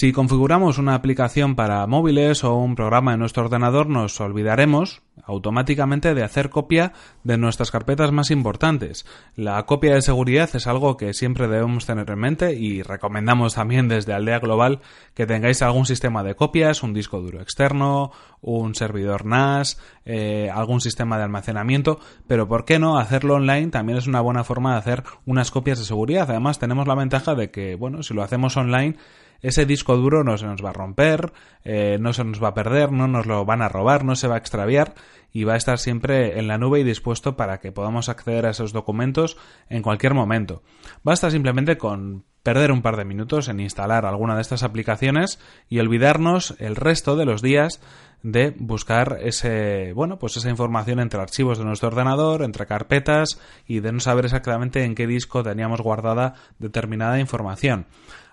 Si 0.00 0.12
configuramos 0.12 0.78
una 0.78 0.94
aplicación 0.94 1.56
para 1.56 1.86
móviles 1.86 2.42
o 2.42 2.56
un 2.56 2.74
programa 2.74 3.12
en 3.12 3.18
nuestro 3.18 3.44
ordenador, 3.44 3.86
nos 3.90 4.18
olvidaremos 4.18 5.02
automáticamente 5.24 6.14
de 6.14 6.22
hacer 6.22 6.48
copia 6.48 6.94
de 7.22 7.36
nuestras 7.36 7.70
carpetas 7.70 8.10
más 8.10 8.30
importantes. 8.30 9.04
La 9.36 9.62
copia 9.66 9.92
de 9.92 10.00
seguridad 10.00 10.48
es 10.54 10.66
algo 10.66 10.96
que 10.96 11.12
siempre 11.12 11.48
debemos 11.48 11.84
tener 11.84 12.08
en 12.08 12.18
mente 12.18 12.54
y 12.54 12.80
recomendamos 12.80 13.56
también 13.56 13.88
desde 13.88 14.14
Aldea 14.14 14.38
Global 14.38 14.80
que 15.12 15.26
tengáis 15.26 15.60
algún 15.60 15.84
sistema 15.84 16.22
de 16.22 16.34
copias, 16.34 16.82
un 16.82 16.94
disco 16.94 17.20
duro 17.20 17.42
externo, 17.42 18.10
un 18.40 18.74
servidor 18.74 19.26
NAS, 19.26 19.78
eh, 20.06 20.48
algún 20.50 20.80
sistema 20.80 21.18
de 21.18 21.24
almacenamiento, 21.24 22.00
pero 22.26 22.48
¿por 22.48 22.64
qué 22.64 22.78
no 22.78 22.96
hacerlo 22.96 23.34
online? 23.34 23.66
También 23.66 23.98
es 23.98 24.06
una 24.06 24.22
buena 24.22 24.44
forma 24.44 24.72
de 24.72 24.78
hacer 24.78 25.02
unas 25.26 25.50
copias 25.50 25.78
de 25.78 25.84
seguridad. 25.84 26.30
Además 26.30 26.58
tenemos 26.58 26.88
la 26.88 26.94
ventaja 26.94 27.34
de 27.34 27.50
que, 27.50 27.74
bueno, 27.74 28.02
si 28.02 28.14
lo 28.14 28.22
hacemos 28.22 28.56
online, 28.56 28.96
ese 29.42 29.66
disco 29.66 29.96
duro 29.96 30.24
no 30.24 30.36
se 30.38 30.46
nos 30.46 30.64
va 30.64 30.70
a 30.70 30.74
romper, 30.74 31.32
eh, 31.64 31.98
no 32.00 32.12
se 32.12 32.24
nos 32.24 32.42
va 32.42 32.48
a 32.48 32.54
perder, 32.54 32.92
no 32.92 33.08
nos 33.08 33.26
lo 33.26 33.44
van 33.44 33.62
a 33.62 33.68
robar, 33.68 34.04
no 34.04 34.16
se 34.16 34.28
va 34.28 34.36
a 34.36 34.38
extraviar 34.38 34.94
y 35.32 35.44
va 35.44 35.54
a 35.54 35.56
estar 35.56 35.78
siempre 35.78 36.38
en 36.38 36.48
la 36.48 36.58
nube 36.58 36.80
y 36.80 36.84
dispuesto 36.84 37.36
para 37.36 37.58
que 37.58 37.72
podamos 37.72 38.08
acceder 38.08 38.46
a 38.46 38.50
esos 38.50 38.72
documentos 38.72 39.36
en 39.68 39.82
cualquier 39.82 40.14
momento. 40.14 40.62
Basta 41.02 41.30
simplemente 41.30 41.78
con 41.78 42.24
perder 42.42 42.72
un 42.72 42.82
par 42.82 42.96
de 42.96 43.04
minutos 43.04 43.48
en 43.48 43.60
instalar 43.60 44.06
alguna 44.06 44.34
de 44.34 44.42
estas 44.42 44.62
aplicaciones 44.62 45.38
y 45.68 45.78
olvidarnos 45.78 46.54
el 46.58 46.76
resto 46.76 47.16
de 47.16 47.26
los 47.26 47.42
días 47.42 47.80
de 48.22 48.54
buscar 48.58 49.18
ese, 49.22 49.92
bueno, 49.94 50.18
pues 50.18 50.36
esa 50.36 50.50
información 50.50 51.00
entre 51.00 51.20
archivos 51.20 51.58
de 51.58 51.64
nuestro 51.64 51.88
ordenador, 51.88 52.42
entre 52.42 52.66
carpetas 52.66 53.40
y 53.66 53.80
de 53.80 53.92
no 53.92 54.00
saber 54.00 54.26
exactamente 54.26 54.84
en 54.84 54.94
qué 54.94 55.06
disco 55.06 55.42
teníamos 55.42 55.80
guardada 55.80 56.34
determinada 56.58 57.18
información. 57.18 57.86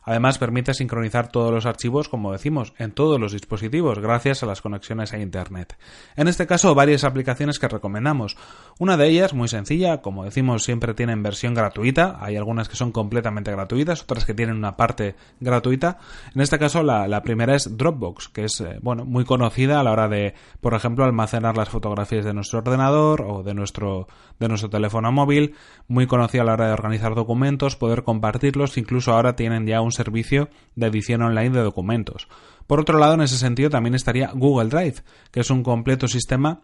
Además, 0.07 0.37
permite 0.37 0.73
sincronizar 0.73 1.27
todos 1.27 1.51
los 1.51 1.65
archivos, 1.65 2.07
como 2.07 2.31
decimos, 2.31 2.73
en 2.77 2.93
todos 2.93 3.19
los 3.19 3.33
dispositivos, 3.33 3.99
gracias 3.99 4.41
a 4.41 4.45
las 4.45 4.61
conexiones 4.61 5.11
a 5.11 5.19
Internet. 5.19 5.77
En 6.15 6.29
este 6.29 6.47
caso, 6.47 6.73
varias 6.73 7.03
aplicaciones 7.03 7.59
que 7.59 7.67
recomendamos. 7.67 8.37
Una 8.79 8.95
de 8.95 9.09
ellas, 9.09 9.33
muy 9.33 9.49
sencilla, 9.49 9.97
como 9.97 10.23
decimos, 10.23 10.63
siempre 10.63 10.93
tienen 10.93 11.23
versión 11.23 11.53
gratuita. 11.53 12.19
Hay 12.21 12.37
algunas 12.37 12.69
que 12.69 12.77
son 12.77 12.93
completamente 12.93 13.51
gratuitas, 13.51 14.03
otras 14.03 14.23
que 14.23 14.33
tienen 14.33 14.55
una 14.55 14.77
parte 14.77 15.15
gratuita. 15.41 15.97
En 16.33 16.39
este 16.39 16.57
caso, 16.57 16.83
la, 16.83 17.21
primera 17.21 17.53
es 17.53 17.75
Dropbox, 17.75 18.29
que 18.29 18.45
es, 18.45 18.61
eh, 18.61 18.79
bueno, 18.81 19.03
muy 19.03 19.25
conocida 19.25 19.81
a 19.81 19.83
la 19.83 19.91
hora 19.91 20.07
de, 20.07 20.35
por 20.61 20.73
ejemplo, 20.73 21.03
almacenar 21.03 21.57
las 21.57 21.67
fotografías 21.67 22.23
de 22.23 22.33
nuestro 22.33 22.59
ordenador 22.59 23.23
o 23.23 23.43
de 23.43 23.53
nuestro, 23.53 24.07
de 24.39 24.48
nuestro 24.48 24.70
teléfono 24.70 25.12
móvil. 25.12 25.56
Muy 25.88 26.08
conocida 26.08 26.41
a 26.41 26.46
la 26.46 26.53
hora 26.53 26.67
de 26.67 26.74
organizar 26.74 27.15
documentos, 27.15 27.75
poder 27.75 28.03
compartirlos. 28.03 28.77
Incluso 28.77 29.13
ahora 29.13 29.36
tienen 29.36 29.67
ya 29.67 29.82
un 29.82 29.91
servicio 29.91 30.50
de 30.75 30.88
edición 30.88 31.22
online 31.22 31.51
de 31.51 31.63
documentos. 31.63 32.27
Por 32.67 32.79
otro 32.79 33.00
lado, 33.00 33.13
en 33.13 33.22
ese 33.22 33.38
sentido 33.38 33.70
también 33.70 33.96
estaría 33.96 34.32
Google 34.34 34.70
Drive, 34.70 35.03
que 35.32 35.39
es 35.39 35.50
un 35.50 35.63
completo 35.63 36.08
sistema 36.08 36.62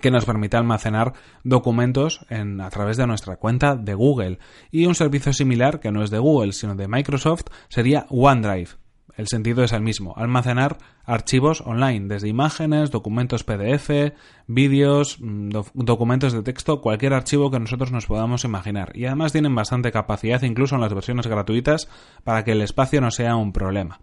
que 0.00 0.10
nos 0.10 0.24
permite 0.24 0.56
almacenar 0.56 1.12
documentos 1.44 2.24
en, 2.28 2.60
a 2.60 2.70
través 2.70 2.96
de 2.96 3.06
nuestra 3.06 3.36
cuenta 3.36 3.76
de 3.76 3.94
Google. 3.94 4.38
Y 4.70 4.86
un 4.86 4.94
servicio 4.94 5.32
similar, 5.32 5.80
que 5.80 5.92
no 5.92 6.02
es 6.02 6.10
de 6.10 6.18
Google, 6.18 6.52
sino 6.52 6.74
de 6.74 6.88
Microsoft, 6.88 7.44
sería 7.68 8.06
OneDrive. 8.08 8.70
El 9.20 9.28
sentido 9.28 9.62
es 9.62 9.72
el 9.72 9.82
mismo, 9.82 10.14
almacenar 10.16 10.78
archivos 11.04 11.60
online, 11.60 12.08
desde 12.08 12.28
imágenes, 12.28 12.90
documentos 12.90 13.44
PDF, 13.44 14.14
vídeos, 14.46 15.18
mm, 15.20 15.50
documentos 15.74 16.32
de 16.32 16.42
texto, 16.42 16.80
cualquier 16.80 17.12
archivo 17.12 17.50
que 17.50 17.60
nosotros 17.60 17.92
nos 17.92 18.06
podamos 18.06 18.44
imaginar. 18.44 18.92
Y 18.96 19.04
además 19.04 19.32
tienen 19.32 19.54
bastante 19.54 19.92
capacidad, 19.92 20.40
incluso 20.40 20.76
en 20.76 20.80
las 20.80 20.94
versiones 20.94 21.26
gratuitas, 21.26 21.90
para 22.24 22.44
que 22.44 22.52
el 22.52 22.62
espacio 22.62 23.02
no 23.02 23.10
sea 23.10 23.36
un 23.36 23.52
problema. 23.52 24.00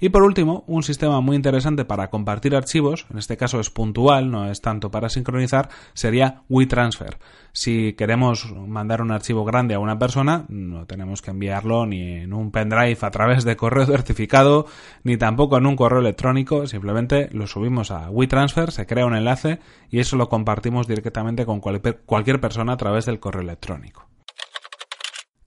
Y 0.00 0.10
por 0.10 0.22
último, 0.22 0.62
un 0.68 0.84
sistema 0.84 1.20
muy 1.20 1.34
interesante 1.34 1.84
para 1.84 2.08
compartir 2.08 2.54
archivos, 2.54 3.06
en 3.10 3.18
este 3.18 3.36
caso 3.36 3.58
es 3.58 3.70
puntual, 3.70 4.30
no 4.30 4.48
es 4.48 4.60
tanto 4.60 4.92
para 4.92 5.08
sincronizar, 5.08 5.70
sería 5.92 6.42
WeTransfer. 6.48 7.18
Si 7.52 7.94
queremos 7.94 8.52
mandar 8.54 9.02
un 9.02 9.10
archivo 9.10 9.44
grande 9.44 9.74
a 9.74 9.80
una 9.80 9.98
persona, 9.98 10.44
no 10.48 10.86
tenemos 10.86 11.20
que 11.20 11.32
enviarlo 11.32 11.84
ni 11.84 12.12
en 12.18 12.32
un 12.32 12.52
pendrive 12.52 12.98
a 13.00 13.10
través 13.10 13.44
de 13.44 13.56
correo 13.56 13.86
certificado, 13.86 14.66
ni 15.02 15.16
tampoco 15.16 15.58
en 15.58 15.66
un 15.66 15.74
correo 15.74 15.98
electrónico, 16.00 16.68
simplemente 16.68 17.28
lo 17.32 17.48
subimos 17.48 17.90
a 17.90 18.08
WeTransfer, 18.08 18.70
se 18.70 18.86
crea 18.86 19.06
un 19.06 19.16
enlace 19.16 19.58
y 19.90 19.98
eso 19.98 20.16
lo 20.16 20.28
compartimos 20.28 20.86
directamente 20.86 21.44
con 21.44 21.60
cualquier 21.60 22.40
persona 22.40 22.74
a 22.74 22.76
través 22.76 23.04
del 23.06 23.18
correo 23.18 23.42
electrónico. 23.42 24.08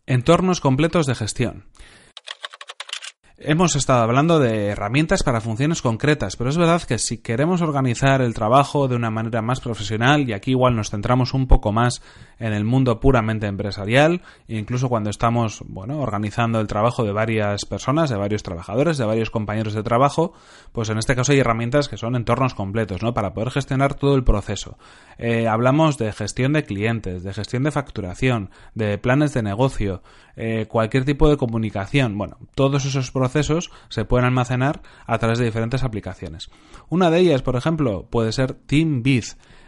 Entornos 0.05 0.60
completos 0.60 1.05
de 1.05 1.15
gestión. 1.15 1.65
Hemos 3.43 3.75
estado 3.75 4.03
hablando 4.03 4.38
de 4.38 4.67
herramientas 4.67 5.24
para 5.24 5.41
funciones 5.41 5.81
concretas, 5.81 6.36
pero 6.36 6.51
es 6.51 6.57
verdad 6.60 6.83
que 6.83 7.00
si 7.00 7.17
queremos 7.17 7.63
organizar 7.63 8.21
el 8.21 8.36
trabajo 8.36 8.88
de 8.88 8.95
una 8.95 9.10
manera 9.10 9.41
más 9.41 9.60
profesional, 9.60 10.29
y 10.29 10.33
aquí 10.33 10.51
igual 10.51 10.75
nos 10.75 10.91
centramos 10.91 11.33
un 11.33 11.48
poco 11.48 11.71
más 11.71 12.03
en 12.38 12.53
el 12.53 12.65
mundo 12.65 13.00
puramente 13.00 13.48
empresarial, 13.48 14.21
incluso 14.48 14.89
cuando 14.89 15.10
estamos, 15.10 15.63
bueno, 15.65 16.01
organizando 16.01 16.60
el 16.60 16.67
trabajo 16.67 17.03
de 17.03 17.13
varias 17.13 17.65
personas, 17.65 18.12
de 18.12 18.15
varios 18.15 18.43
trabajadores, 18.43 19.00
de 19.00 19.05
varios 19.05 19.31
compañeros 19.31 19.74
de 19.74 19.81
trabajo, 19.81 20.33
pues 20.71 20.89
en 20.89 21.00
este 21.00 21.15
caso 21.15 21.31
hay 21.31 21.39
herramientas 21.39 21.89
que 21.89 21.98
son 21.98 22.15
entornos 22.15 22.53
completos, 22.53 23.01
¿no? 23.01 23.15
Para 23.15 23.33
poder 23.33 23.50
gestionar 23.50 23.95
todo 23.95 24.13
el 24.13 24.24
proceso. 24.24 24.77
Eh, 25.17 25.48
hablamos 25.48 25.98
de 25.98 26.12
gestión 26.12 26.53
de 26.53 26.63
clientes, 26.63 27.24
de 27.24 27.33
gestión 27.33 27.63
de 27.63 27.71
facturación, 27.71 28.51
de 28.75 29.00
planes 29.00 29.33
de 29.33 29.41
negocio, 29.41 30.03
eh, 30.36 30.67
cualquier 30.67 31.05
tipo 31.05 31.27
de 31.27 31.38
comunicación. 31.38 32.17
Bueno, 32.17 32.38
todos 32.53 32.86
esos 32.86 33.10
procesos 33.12 33.30
se 33.89 34.05
pueden 34.05 34.25
almacenar 34.25 34.81
a 35.05 35.17
través 35.17 35.39
de 35.39 35.45
diferentes 35.45 35.83
aplicaciones. 35.83 36.50
Una 36.89 37.09
de 37.09 37.19
ellas, 37.19 37.41
por 37.41 37.55
ejemplo, 37.55 38.07
puede 38.09 38.31
ser 38.31 38.53
TeamVid. 38.53 39.23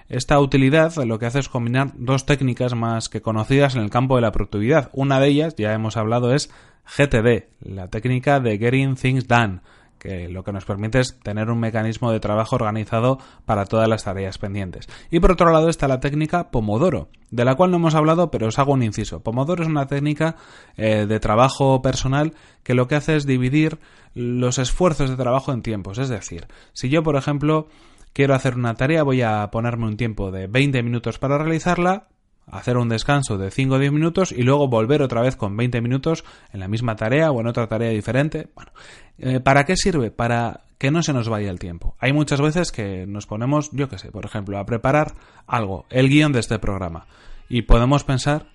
Esta 0.09 0.39
utilidad 0.39 0.93
lo 1.05 1.17
que 1.17 1.25
hace 1.25 1.39
es 1.39 1.49
combinar 1.49 1.91
dos 1.95 2.25
técnicas 2.25 2.75
más 2.75 3.09
que 3.09 3.21
conocidas 3.21 3.75
en 3.75 3.81
el 3.81 3.89
campo 3.89 4.15
de 4.15 4.21
la 4.21 4.31
productividad. 4.31 4.89
Una 4.93 5.19
de 5.19 5.27
ellas, 5.27 5.55
ya 5.57 5.73
hemos 5.73 5.97
hablado, 5.97 6.33
es 6.33 6.51
GTD, 6.85 7.45
la 7.61 7.87
técnica 7.87 8.39
de 8.39 8.57
Getting 8.57 8.95
Things 8.95 9.27
Done 9.27 9.61
que 10.03 10.27
lo 10.27 10.43
que 10.43 10.51
nos 10.51 10.65
permite 10.65 10.99
es 10.99 11.17
tener 11.19 11.49
un 11.49 11.59
mecanismo 11.59 12.11
de 12.11 12.19
trabajo 12.19 12.57
organizado 12.57 13.19
para 13.45 13.65
todas 13.65 13.87
las 13.87 14.03
tareas 14.03 14.37
pendientes. 14.37 14.87
Y 15.09 15.21
por 15.21 15.31
otro 15.31 15.51
lado 15.51 15.69
está 15.69 15.87
la 15.87 16.01
técnica 16.01 16.51
Pomodoro, 16.51 17.07
de 17.31 17.45
la 17.45 17.55
cual 17.55 17.71
no 17.71 17.77
hemos 17.77 17.95
hablado, 17.95 18.29
pero 18.29 18.47
os 18.47 18.59
hago 18.59 18.73
un 18.73 18.83
inciso. 18.83 19.23
Pomodoro 19.23 19.63
es 19.63 19.69
una 19.69 19.87
técnica 19.87 20.35
eh, 20.75 21.05
de 21.07 21.19
trabajo 21.21 21.81
personal 21.81 22.33
que 22.63 22.73
lo 22.73 22.87
que 22.87 22.95
hace 22.95 23.15
es 23.15 23.25
dividir 23.25 23.79
los 24.13 24.59
esfuerzos 24.59 25.09
de 25.09 25.15
trabajo 25.15 25.53
en 25.53 25.61
tiempos. 25.61 25.97
Es 25.97 26.09
decir, 26.09 26.47
si 26.73 26.89
yo, 26.89 27.01
por 27.01 27.15
ejemplo, 27.15 27.69
quiero 28.11 28.35
hacer 28.35 28.55
una 28.55 28.75
tarea, 28.75 29.03
voy 29.03 29.21
a 29.21 29.49
ponerme 29.51 29.87
un 29.87 29.95
tiempo 29.95 30.31
de 30.31 30.47
20 30.47 30.83
minutos 30.83 31.17
para 31.17 31.37
realizarla, 31.37 32.09
hacer 32.47 32.77
un 32.77 32.89
descanso 32.89 33.37
de 33.37 33.51
5 33.51 33.75
o 33.75 33.79
10 33.79 33.91
minutos 33.91 34.31
y 34.31 34.43
luego 34.43 34.67
volver 34.67 35.01
otra 35.01 35.21
vez 35.21 35.35
con 35.35 35.55
20 35.55 35.81
minutos 35.81 36.23
en 36.51 36.59
la 36.59 36.67
misma 36.67 36.95
tarea 36.95 37.31
o 37.31 37.41
en 37.41 37.47
otra 37.47 37.67
tarea 37.67 37.89
diferente. 37.89 38.47
Bueno, 38.55 38.71
eh, 39.17 39.39
¿para 39.39 39.65
qué 39.65 39.75
sirve? 39.75 40.11
Para 40.11 40.61
que 40.77 40.91
no 40.91 41.01
se 41.01 41.13
nos 41.13 41.29
vaya 41.29 41.49
el 41.49 41.59
tiempo. 41.59 41.95
Hay 41.99 42.11
muchas 42.11 42.41
veces 42.41 42.71
que 42.71 43.05
nos 43.07 43.25
ponemos, 43.25 43.71
yo 43.71 43.87
qué 43.87 43.97
sé, 43.97 44.11
por 44.11 44.25
ejemplo, 44.25 44.57
a 44.57 44.65
preparar 44.65 45.13
algo, 45.47 45.85
el 45.89 46.09
guion 46.09 46.33
de 46.33 46.41
este 46.41 46.59
programa, 46.59 47.07
y 47.47 47.61
podemos 47.61 48.03
pensar 48.03 48.47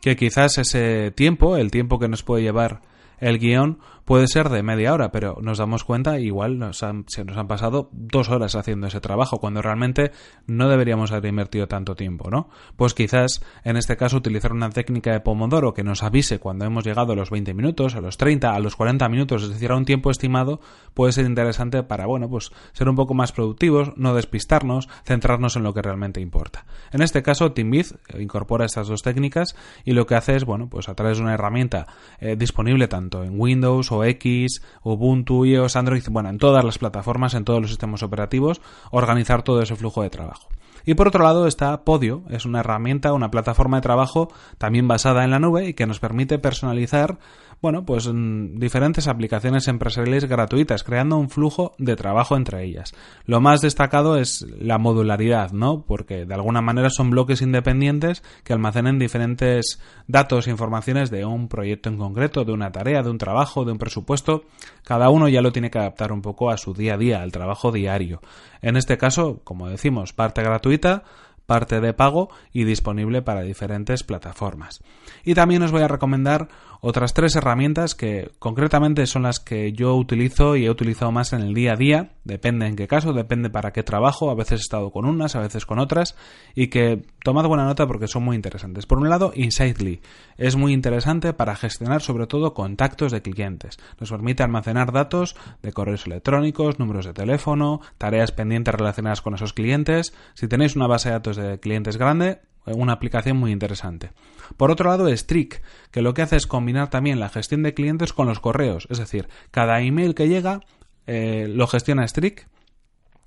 que 0.00 0.16
quizás 0.16 0.58
ese 0.58 1.10
tiempo, 1.10 1.56
el 1.56 1.70
tiempo 1.70 1.98
que 1.98 2.08
nos 2.08 2.22
puede 2.22 2.42
llevar 2.42 2.82
el 3.18 3.38
guion, 3.38 3.78
puede 4.04 4.26
ser 4.28 4.48
de 4.48 4.62
media 4.62 4.92
hora, 4.92 5.10
pero 5.10 5.38
nos 5.40 5.58
damos 5.58 5.84
cuenta, 5.84 6.18
igual 6.18 6.58
nos 6.58 6.82
han, 6.82 7.04
se 7.08 7.24
nos 7.24 7.36
han 7.36 7.48
pasado 7.48 7.88
dos 7.92 8.28
horas 8.28 8.54
haciendo 8.54 8.86
ese 8.86 9.00
trabajo, 9.00 9.38
cuando 9.38 9.62
realmente 9.62 10.12
no 10.46 10.68
deberíamos 10.68 11.12
haber 11.12 11.30
invertido 11.30 11.66
tanto 11.66 11.94
tiempo, 11.94 12.30
¿no? 12.30 12.48
Pues 12.76 12.94
quizás, 12.94 13.42
en 13.64 13.76
este 13.76 13.96
caso, 13.96 14.16
utilizar 14.16 14.52
una 14.52 14.70
técnica 14.70 15.12
de 15.12 15.20
Pomodoro 15.20 15.74
que 15.74 15.82
nos 15.82 16.02
avise 16.02 16.38
cuando 16.38 16.64
hemos 16.64 16.84
llegado 16.84 17.12
a 17.12 17.16
los 17.16 17.30
20 17.30 17.54
minutos, 17.54 17.94
a 17.94 18.00
los 18.00 18.16
30, 18.16 18.54
a 18.54 18.58
los 18.60 18.76
40 18.76 19.08
minutos, 19.08 19.42
es 19.42 19.48
decir, 19.50 19.70
a 19.70 19.76
un 19.76 19.84
tiempo 19.84 20.10
estimado, 20.10 20.60
puede 20.92 21.12
ser 21.12 21.26
interesante 21.26 21.82
para, 21.82 22.06
bueno, 22.06 22.28
pues 22.28 22.52
ser 22.72 22.88
un 22.88 22.96
poco 22.96 23.14
más 23.14 23.32
productivos, 23.32 23.92
no 23.96 24.14
despistarnos, 24.14 24.88
centrarnos 25.04 25.56
en 25.56 25.62
lo 25.62 25.74
que 25.74 25.82
realmente 25.82 26.20
importa. 26.20 26.66
En 26.92 27.02
este 27.02 27.22
caso, 27.22 27.52
TeamVid 27.52 27.86
incorpora 28.18 28.66
estas 28.66 28.88
dos 28.88 29.02
técnicas 29.02 29.56
y 29.84 29.92
lo 29.92 30.06
que 30.06 30.14
hace 30.14 30.36
es, 30.36 30.44
bueno, 30.44 30.68
pues 30.68 30.88
a 30.88 30.94
través 30.94 31.18
de 31.18 31.24
una 31.24 31.34
herramienta 31.34 31.86
eh, 32.20 32.36
disponible 32.36 32.88
tanto 32.88 33.24
en 33.24 33.40
Windows 33.40 33.90
X, 34.02 34.62
Ubuntu, 34.82 35.44
iOS, 35.44 35.76
Android, 35.76 36.02
bueno, 36.10 36.30
en 36.30 36.38
todas 36.38 36.64
las 36.64 36.78
plataformas, 36.78 37.34
en 37.34 37.44
todos 37.44 37.60
los 37.60 37.70
sistemas 37.70 38.02
operativos, 38.02 38.60
organizar 38.90 39.42
todo 39.42 39.62
ese 39.62 39.76
flujo 39.76 40.02
de 40.02 40.10
trabajo. 40.10 40.48
Y 40.86 40.94
por 40.94 41.08
otro 41.08 41.24
lado 41.24 41.46
está 41.46 41.84
Podio, 41.84 42.24
es 42.28 42.44
una 42.44 42.60
herramienta, 42.60 43.12
una 43.12 43.30
plataforma 43.30 43.78
de 43.78 43.82
trabajo 43.82 44.30
también 44.58 44.86
basada 44.88 45.24
en 45.24 45.30
la 45.30 45.38
nube 45.38 45.68
y 45.68 45.74
que 45.74 45.86
nos 45.86 46.00
permite 46.00 46.38
personalizar 46.38 47.18
bueno, 47.64 47.86
pues 47.86 48.06
mm, 48.12 48.58
diferentes 48.58 49.08
aplicaciones 49.08 49.68
empresariales 49.68 50.26
gratuitas, 50.26 50.84
creando 50.84 51.16
un 51.16 51.30
flujo 51.30 51.72
de 51.78 51.96
trabajo 51.96 52.36
entre 52.36 52.62
ellas. 52.62 52.92
Lo 53.24 53.40
más 53.40 53.62
destacado 53.62 54.18
es 54.18 54.46
la 54.60 54.76
modularidad, 54.76 55.50
¿no? 55.52 55.80
Porque 55.80 56.26
de 56.26 56.34
alguna 56.34 56.60
manera 56.60 56.90
son 56.90 57.08
bloques 57.08 57.40
independientes 57.40 58.22
que 58.42 58.52
almacenen 58.52 58.98
diferentes 58.98 59.80
datos 60.06 60.46
e 60.46 60.50
informaciones 60.50 61.10
de 61.10 61.24
un 61.24 61.48
proyecto 61.48 61.88
en 61.88 61.96
concreto, 61.96 62.44
de 62.44 62.52
una 62.52 62.70
tarea, 62.70 63.02
de 63.02 63.08
un 63.08 63.16
trabajo, 63.16 63.64
de 63.64 63.72
un 63.72 63.78
presupuesto. 63.78 64.44
Cada 64.82 65.08
uno 65.08 65.30
ya 65.30 65.40
lo 65.40 65.50
tiene 65.50 65.70
que 65.70 65.78
adaptar 65.78 66.12
un 66.12 66.20
poco 66.20 66.50
a 66.50 66.58
su 66.58 66.74
día 66.74 66.94
a 66.94 66.98
día, 66.98 67.22
al 67.22 67.32
trabajo 67.32 67.72
diario. 67.72 68.20
En 68.60 68.76
este 68.76 68.98
caso, 68.98 69.40
como 69.42 69.70
decimos, 69.70 70.12
parte 70.12 70.42
gratuita, 70.42 71.04
parte 71.46 71.80
de 71.80 71.92
pago 71.92 72.30
y 72.52 72.64
disponible 72.64 73.22
para 73.22 73.42
diferentes 73.42 74.02
plataformas. 74.02 74.82
Y 75.24 75.34
también 75.34 75.62
os 75.62 75.72
voy 75.72 75.82
a 75.82 75.88
recomendar 75.88 76.48
otras 76.86 77.14
tres 77.14 77.34
herramientas 77.34 77.94
que 77.94 78.30
concretamente 78.38 79.06
son 79.06 79.22
las 79.22 79.40
que 79.40 79.72
yo 79.72 79.94
utilizo 79.94 80.54
y 80.54 80.66
he 80.66 80.70
utilizado 80.70 81.10
más 81.12 81.32
en 81.32 81.40
el 81.40 81.54
día 81.54 81.72
a 81.72 81.76
día, 81.76 82.10
depende 82.24 82.66
en 82.66 82.76
qué 82.76 82.86
caso, 82.86 83.14
depende 83.14 83.48
para 83.48 83.72
qué 83.72 83.82
trabajo, 83.82 84.30
a 84.30 84.34
veces 84.34 84.60
he 84.60 84.64
estado 84.64 84.90
con 84.90 85.06
unas, 85.06 85.34
a 85.34 85.40
veces 85.40 85.64
con 85.64 85.78
otras, 85.78 86.14
y 86.54 86.66
que 86.66 87.02
tomad 87.22 87.46
buena 87.46 87.64
nota 87.64 87.86
porque 87.86 88.06
son 88.06 88.24
muy 88.24 88.36
interesantes. 88.36 88.84
Por 88.84 88.98
un 88.98 89.08
lado, 89.08 89.32
Insightly 89.34 90.02
es 90.36 90.56
muy 90.56 90.74
interesante 90.74 91.32
para 91.32 91.56
gestionar 91.56 92.02
sobre 92.02 92.26
todo 92.26 92.52
contactos 92.52 93.12
de 93.12 93.22
clientes. 93.22 93.78
Nos 93.98 94.10
permite 94.10 94.42
almacenar 94.42 94.92
datos 94.92 95.36
de 95.62 95.72
correos 95.72 96.06
electrónicos, 96.06 96.78
números 96.78 97.06
de 97.06 97.14
teléfono, 97.14 97.80
tareas 97.96 98.30
pendientes 98.30 98.74
relacionadas 98.74 99.22
con 99.22 99.34
esos 99.34 99.54
clientes. 99.54 100.12
Si 100.34 100.48
tenéis 100.48 100.76
una 100.76 100.86
base 100.86 101.08
de 101.08 101.14
datos 101.14 101.33
de 101.36 101.58
clientes 101.60 101.96
grande, 101.96 102.40
una 102.66 102.94
aplicación 102.94 103.36
muy 103.36 103.52
interesante. 103.52 104.10
Por 104.56 104.70
otro 104.70 104.88
lado, 104.88 105.14
Strict, 105.14 105.62
que 105.90 106.02
lo 106.02 106.14
que 106.14 106.22
hace 106.22 106.36
es 106.36 106.46
combinar 106.46 106.90
también 106.90 107.20
la 107.20 107.28
gestión 107.28 107.62
de 107.62 107.74
clientes 107.74 108.12
con 108.12 108.26
los 108.26 108.40
correos, 108.40 108.86
es 108.90 108.98
decir, 108.98 109.28
cada 109.50 109.80
email 109.80 110.14
que 110.14 110.28
llega 110.28 110.60
eh, 111.06 111.46
lo 111.50 111.66
gestiona 111.66 112.06
Strict 112.08 112.46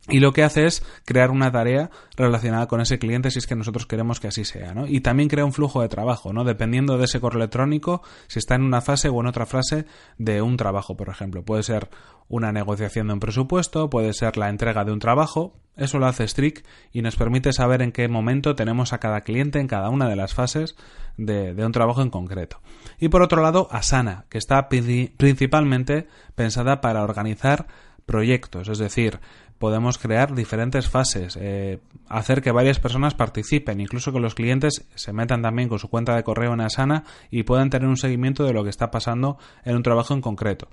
y 0.10 0.20
lo 0.20 0.32
que 0.32 0.44
hace 0.44 0.66
es 0.66 0.84
crear 1.06 1.32
una 1.32 1.52
tarea 1.52 1.90
relacionada 2.16 2.68
con 2.68 2.80
ese 2.80 2.98
cliente 2.98 3.30
si 3.30 3.40
es 3.40 3.48
que 3.48 3.56
nosotros 3.56 3.86
queremos 3.86 4.20
que 4.20 4.28
así 4.28 4.46
sea, 4.46 4.74
¿no? 4.74 4.88
Y 4.88 5.02
también 5.02 5.28
crea 5.28 5.44
un 5.44 5.54
flujo 5.54 5.82
de 5.82 5.90
trabajo, 5.90 6.32
¿no? 6.32 6.46
Dependiendo 6.46 6.98
de 6.98 7.06
ese 7.06 7.20
correo 7.20 7.40
electrónico, 7.40 8.02
si 8.28 8.40
está 8.40 8.56
en 8.56 8.64
una 8.64 8.82
fase 8.82 9.10
o 9.10 9.20
en 9.20 9.28
otra 9.28 9.46
fase 9.46 9.86
de 10.18 10.42
un 10.42 10.56
trabajo, 10.56 10.96
por 10.96 11.10
ejemplo. 11.10 11.44
Puede 11.44 11.64
ser 11.64 11.90
una 12.30 12.52
negociación 12.52 13.08
de 13.08 13.14
un 13.14 13.20
presupuesto, 13.20 13.90
puede 13.90 14.14
ser 14.14 14.38
la 14.38 14.50
entrega 14.50 14.86
de 14.86 14.94
un 14.94 15.00
trabajo. 15.00 15.56
Eso 15.76 16.00
lo 16.00 16.08
hace 16.08 16.28
Strict 16.28 16.66
y 16.92 17.02
nos 17.02 17.16
permite 17.18 17.54
saber 17.54 17.82
en 17.82 17.92
qué 17.92 18.08
momento 18.08 18.56
tenemos 18.56 18.94
a 18.94 19.00
cada 19.00 19.22
cliente 19.22 19.60
en 19.60 19.68
cada 19.68 19.90
una 19.90 20.10
de 20.10 20.16
las 20.16 20.34
fases 20.34 20.76
de, 21.18 21.54
de 21.54 21.66
un 21.66 21.72
trabajo 21.72 22.02
en 22.02 22.10
concreto. 22.10 22.62
Y 23.00 23.10
por 23.10 23.22
otro 23.22 23.42
lado, 23.42 23.68
Asana, 23.72 24.26
que 24.30 24.38
está 24.38 24.70
principalmente 24.70 26.08
pensada 26.36 26.82
para 26.82 27.04
organizar 27.04 27.68
proyectos, 28.08 28.70
es 28.70 28.80
decir, 28.80 29.20
podemos 29.60 29.98
crear 29.98 30.36
diferentes 30.36 30.90
fases, 30.90 31.38
eh, 31.40 31.80
hacer 32.08 32.42
que 32.42 32.52
varias 32.52 32.80
personas 32.80 33.16
participen, 33.16 33.82
incluso 33.82 34.12
que 34.12 34.20
los 34.20 34.36
clientes 34.36 34.88
se 34.96 35.14
metan 35.14 35.42
también 35.42 35.70
con 35.70 35.80
su 35.80 35.90
cuenta 35.90 36.16
de 36.16 36.24
correo 36.24 36.54
en 36.54 36.62
Asana 36.62 37.04
y 37.32 37.44
puedan 37.44 37.70
tener 37.70 37.88
un 37.88 37.98
seguimiento 37.98 38.44
de 38.44 38.54
lo 38.54 38.64
que 38.64 38.70
está 38.70 38.92
pasando 38.92 39.38
en 39.64 39.76
un 39.76 39.84
trabajo 39.84 40.14
en 40.14 40.22
concreto. 40.22 40.68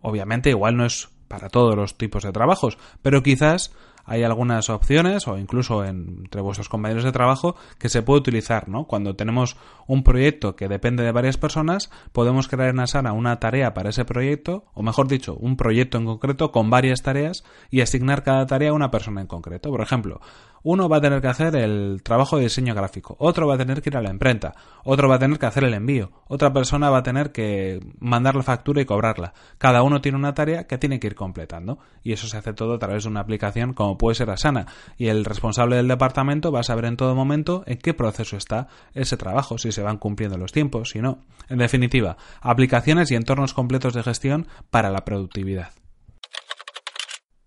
Obviamente 0.00 0.50
igual 0.50 0.76
no 0.76 0.84
es 0.84 1.08
para 1.26 1.48
todos 1.48 1.76
los 1.76 1.96
tipos 1.96 2.22
de 2.22 2.32
trabajos, 2.32 2.78
pero 3.02 3.22
quizás 3.22 3.74
hay 4.08 4.22
algunas 4.22 4.70
opciones 4.70 5.28
o 5.28 5.38
incluso 5.38 5.84
entre 5.84 6.40
vuestros 6.40 6.68
compañeros 6.68 7.04
de 7.04 7.12
trabajo 7.12 7.56
que 7.78 7.88
se 7.88 8.02
puede 8.02 8.20
utilizar, 8.20 8.68
¿no? 8.68 8.86
Cuando 8.86 9.14
tenemos 9.14 9.56
un 9.86 10.02
proyecto 10.02 10.56
que 10.56 10.68
depende 10.68 11.04
de 11.04 11.12
varias 11.12 11.36
personas, 11.36 11.90
podemos 12.12 12.48
crear 12.48 12.70
en 12.70 12.80
Asana 12.80 13.12
una 13.12 13.38
tarea 13.38 13.74
para 13.74 13.90
ese 13.90 14.04
proyecto, 14.04 14.64
o 14.74 14.82
mejor 14.82 15.08
dicho, 15.08 15.36
un 15.36 15.56
proyecto 15.56 15.98
en 15.98 16.06
concreto 16.06 16.50
con 16.50 16.70
varias 16.70 17.02
tareas 17.02 17.44
y 17.70 17.82
asignar 17.82 18.22
cada 18.22 18.46
tarea 18.46 18.70
a 18.70 18.74
una 18.74 18.90
persona 18.90 19.20
en 19.20 19.26
concreto. 19.26 19.70
Por 19.70 19.82
ejemplo, 19.82 20.20
uno 20.70 20.86
va 20.86 20.98
a 20.98 21.00
tener 21.00 21.22
que 21.22 21.28
hacer 21.28 21.56
el 21.56 22.02
trabajo 22.02 22.36
de 22.36 22.42
diseño 22.42 22.74
gráfico, 22.74 23.16
otro 23.20 23.48
va 23.48 23.54
a 23.54 23.56
tener 23.56 23.80
que 23.80 23.88
ir 23.88 23.96
a 23.96 24.02
la 24.02 24.10
imprenta, 24.10 24.54
otro 24.84 25.08
va 25.08 25.14
a 25.14 25.18
tener 25.18 25.38
que 25.38 25.46
hacer 25.46 25.64
el 25.64 25.72
envío, 25.72 26.12
otra 26.26 26.52
persona 26.52 26.90
va 26.90 26.98
a 26.98 27.02
tener 27.02 27.32
que 27.32 27.80
mandar 28.00 28.36
la 28.36 28.42
factura 28.42 28.82
y 28.82 28.84
cobrarla. 28.84 29.32
Cada 29.56 29.82
uno 29.82 30.02
tiene 30.02 30.18
una 30.18 30.34
tarea 30.34 30.66
que 30.66 30.76
tiene 30.76 31.00
que 31.00 31.06
ir 31.06 31.14
completando 31.14 31.78
y 32.02 32.12
eso 32.12 32.28
se 32.28 32.36
hace 32.36 32.52
todo 32.52 32.74
a 32.74 32.78
través 32.78 33.04
de 33.04 33.08
una 33.08 33.20
aplicación 33.20 33.72
como 33.72 33.96
puede 33.96 34.16
ser 34.16 34.28
Asana 34.28 34.66
y 34.98 35.06
el 35.06 35.24
responsable 35.24 35.76
del 35.76 35.88
departamento 35.88 36.52
va 36.52 36.60
a 36.60 36.64
saber 36.64 36.84
en 36.84 36.98
todo 36.98 37.14
momento 37.14 37.62
en 37.64 37.78
qué 37.78 37.94
proceso 37.94 38.36
está 38.36 38.68
ese 38.92 39.16
trabajo, 39.16 39.56
si 39.56 39.72
se 39.72 39.80
van 39.80 39.96
cumpliendo 39.96 40.36
los 40.36 40.52
tiempos, 40.52 40.90
si 40.90 41.00
no. 41.00 41.20
En 41.48 41.56
definitiva, 41.56 42.18
aplicaciones 42.42 43.10
y 43.10 43.14
entornos 43.14 43.54
completos 43.54 43.94
de 43.94 44.02
gestión 44.02 44.46
para 44.70 44.90
la 44.90 45.06
productividad. 45.06 45.70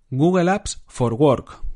Google 0.09 0.49
Apps 0.49 0.83
for 0.87 1.13
Work 1.13 1.70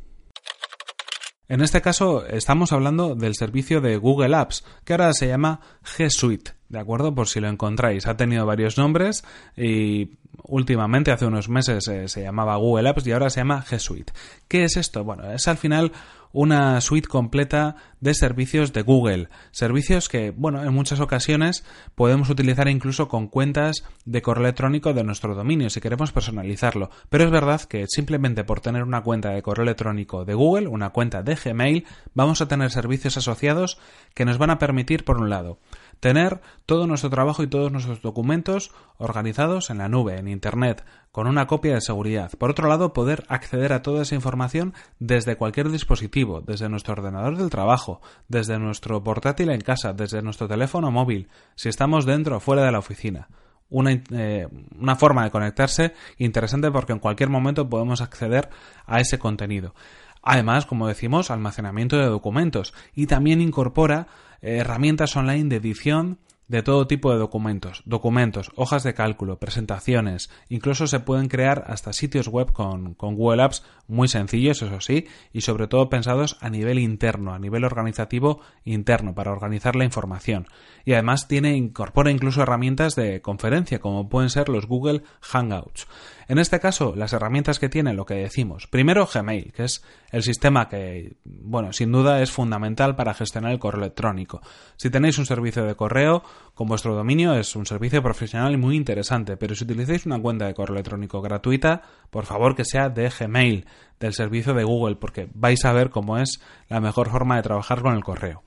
en 1.48 1.62
este 1.62 1.82
caso 1.82 2.26
estamos 2.26 2.72
hablando 2.72 3.16
del 3.16 3.36
servicio 3.36 3.82
de 3.82 3.98
Google 3.98 4.36
Apps, 4.36 4.64
que 4.84 4.94
ahora 4.94 5.14
se 5.14 5.28
llama 5.28 5.60
G 5.84 6.10
Suite, 6.10 6.54
¿de 6.70 6.80
acuerdo? 6.80 7.14
Por 7.14 7.28
si 7.28 7.40
lo 7.40 7.48
encontráis. 7.48 8.08
Ha 8.08 8.18
tenido 8.18 8.46
varios 8.46 8.78
nombres 8.78 9.24
y 9.56 10.12
últimamente, 10.44 11.12
hace 11.12 11.26
unos 11.26 11.50
meses, 11.50 11.88
eh, 11.88 12.08
se 12.08 12.22
llamaba 12.22 12.56
Google 12.58 12.90
Apps 12.90 13.06
y 13.08 13.12
ahora 13.12 13.30
se 13.30 13.42
llama 13.42 13.64
G 13.64 13.80
Suite. 13.80 14.14
¿Qué 14.48 14.64
es 14.64 14.78
esto? 14.78 15.04
Bueno, 15.04 15.32
es 15.32 15.48
al 15.48 15.58
final 15.58 15.92
una 16.36 16.82
suite 16.82 17.08
completa 17.08 17.78
de 18.02 18.14
servicios 18.14 18.74
de 18.74 18.82
Google. 18.82 19.30
Servicios 19.52 20.10
que, 20.10 20.32
bueno, 20.32 20.62
en 20.64 20.74
muchas 20.74 21.00
ocasiones 21.00 21.64
podemos 21.96 22.30
utilizar 22.30 22.68
incluso 22.68 23.08
con 23.08 23.28
cuentas 23.28 23.86
de 24.04 24.22
correo 24.22 24.44
electrónico 24.44 24.94
de 24.94 25.06
nuestro 25.06 25.34
dominio 25.34 25.70
si 25.70 25.80
queremos 25.80 26.12
personalizarlo. 26.12 26.90
Pero 27.10 27.24
es 27.24 27.32
verdad 27.32 27.62
que 27.62 27.86
simplemente 27.88 28.44
por 28.44 28.60
tener 28.60 28.84
una 28.84 29.02
cuenta 29.02 29.30
de 29.30 29.42
correo 29.42 29.64
electrónico 29.64 30.26
de 30.26 30.34
Google, 30.34 30.68
una 30.68 30.90
cuenta 30.90 31.24
de 31.24 31.36
Gmail, 31.36 31.86
vamos 32.14 32.42
a 32.42 32.50
tener 32.50 32.70
servicios 32.70 33.16
asociados 33.16 33.80
que 34.14 34.26
nos 34.26 34.38
van 34.38 34.50
a 34.50 34.60
permitir, 34.60 35.06
por 35.06 35.18
un 35.18 35.30
lado, 35.30 35.60
tener 36.00 36.42
todo 36.66 36.88
nuestro 36.88 37.10
trabajo 37.10 37.44
y 37.44 37.48
todos 37.48 37.72
nuestros 37.72 38.02
documentos 38.02 38.72
organizados 38.98 39.70
en 39.70 39.80
la 39.80 39.90
nube, 39.90 40.18
en 40.18 40.28
Internet, 40.28 40.86
con 41.12 41.28
una 41.28 41.48
copia 41.48 41.76
de 41.76 41.82
seguridad. 41.82 42.32
Por 42.38 42.50
otro 42.50 42.68
lado, 42.68 42.94
poder 42.94 43.24
acceder 43.30 43.74
a 43.74 43.82
toda 43.82 44.02
esa 44.02 44.16
información 44.16 44.74
desde 45.00 45.38
cualquier 45.38 45.70
dispositivo, 45.70 46.42
desde 46.42 46.70
nuestro 46.70 46.94
ordenador 46.94 47.38
del 47.38 47.50
trabajo, 47.50 48.02
desde 48.28 48.60
nuestro 48.60 49.04
portátil 49.04 49.50
en 49.50 49.62
casa, 49.62 49.94
desde 49.94 50.22
nuestro 50.22 50.48
teléfono 50.48 50.92
móvil, 50.92 51.30
si 51.56 51.70
estamos 51.70 52.06
dentro 52.06 52.38
o 52.38 52.40
fuera 52.40 52.66
de 52.66 52.72
la 52.72 52.80
oficina. 52.80 53.30
Una, 53.70 53.92
eh, 54.12 54.48
una, 54.78 54.96
forma 54.96 55.24
de 55.24 55.32
conectarse 55.32 55.94
interesante 56.18 56.70
porque 56.70 56.94
en 56.94 57.00
cualquier 57.00 57.30
momento 57.30 57.68
podemos 57.68 58.00
acceder 58.02 58.50
a 58.86 59.00
ese 59.00 59.18
contenido. 59.18 59.74
Además, 60.22 60.66
como 60.66 60.88
decimos, 60.88 61.32
almacenamiento 61.32 61.98
de 61.98 62.08
documentos 62.08 62.74
y 62.94 63.08
también 63.08 63.42
incorpora 63.42 64.08
herramientas 64.42 65.16
online 65.16 65.50
de 65.50 65.56
edición 65.58 66.20
de 66.48 66.62
todo 66.62 66.88
tipo 66.88 67.12
de 67.12 67.18
documentos, 67.18 67.82
documentos, 67.86 68.52
hojas 68.56 68.84
de 68.84 68.94
cálculo, 68.94 69.40
presentaciones, 69.40 70.30
incluso 70.50 70.88
se 70.88 71.00
pueden 71.00 71.28
crear 71.28 71.66
hasta 71.68 71.94
sitios 71.94 72.28
web 72.28 72.52
con, 72.52 72.94
con, 72.94 73.16
Google 73.16 73.44
Apps 73.44 73.64
muy 73.88 74.08
sencillos, 74.08 74.62
eso 74.62 74.82
sí, 74.82 75.08
y 75.34 75.42
sobre 75.42 75.68
todo 75.68 75.90
pensados 75.90 76.38
a 76.42 76.50
nivel 76.50 76.80
interno, 76.80 77.34
a 77.34 77.40
nivel 77.40 77.64
organizativo 77.64 78.42
interno, 78.64 79.16
para 79.16 79.32
organizar 79.32 79.76
la 79.76 79.86
información. 79.86 80.48
Y 80.86 80.94
además 80.94 81.28
tiene, 81.28 81.56
incorpora 81.56 82.12
incluso 82.12 82.44
herramientas 82.44 82.96
de 82.96 83.22
conferencia, 83.22 83.80
como 83.80 84.10
pueden 84.10 84.30
ser 84.30 84.50
los 84.50 84.68
Google 84.68 85.04
Hangouts. 85.22 85.88
En 86.28 86.40
este 86.40 86.60
caso, 86.60 86.94
las 86.96 87.14
herramientas 87.14 87.60
que 87.60 87.70
tiene 87.70 87.94
lo 87.94 88.06
que 88.06 88.16
decimos. 88.16 88.68
Primero, 88.68 89.08
Gmail, 89.12 89.52
que 89.52 89.66
es 89.66 89.84
el 90.12 90.24
sistema 90.24 90.68
que, 90.68 91.18
bueno, 91.24 91.72
sin 91.72 91.92
duda 91.92 92.22
es 92.22 92.32
fundamental 92.32 92.96
para 92.96 93.14
gestionar 93.14 93.52
el 93.52 93.60
correo 93.60 93.82
electrónico. 93.82 94.42
Si 94.76 94.90
tenéis 94.90 95.20
un 95.20 95.28
servicio 95.28 95.64
de 95.66 95.76
correo, 95.76 96.24
con 96.54 96.68
vuestro 96.68 96.96
dominio 96.96 97.34
es 97.36 97.56
un 97.56 97.66
servicio 97.66 98.02
profesional 98.02 98.54
y 98.54 98.58
muy 98.58 98.76
interesante, 98.76 99.38
pero 99.38 99.56
si 99.56 99.64
utilizáis 99.66 100.06
una 100.06 100.22
cuenta 100.22 100.48
de 100.48 100.54
correo 100.54 100.76
electrónico 100.76 101.22
gratuita, 101.22 101.82
por 102.10 102.26
favor 102.26 102.56
que 102.56 102.66
sea 102.66 102.90
de 102.90 103.10
Gmail, 103.10 103.66
del 104.00 104.14
servicio 104.14 104.54
de 104.54 104.64
Google, 104.64 104.96
porque 104.96 105.30
vais 105.34 105.64
a 105.66 105.74
ver 105.74 105.90
cómo 105.90 106.18
es 106.18 106.42
la 106.70 106.80
mejor 106.80 107.10
forma 107.10 107.36
de 107.36 107.44
trabajar 107.44 107.82
con 107.82 107.94
el 107.94 108.04
correo. 108.04 108.44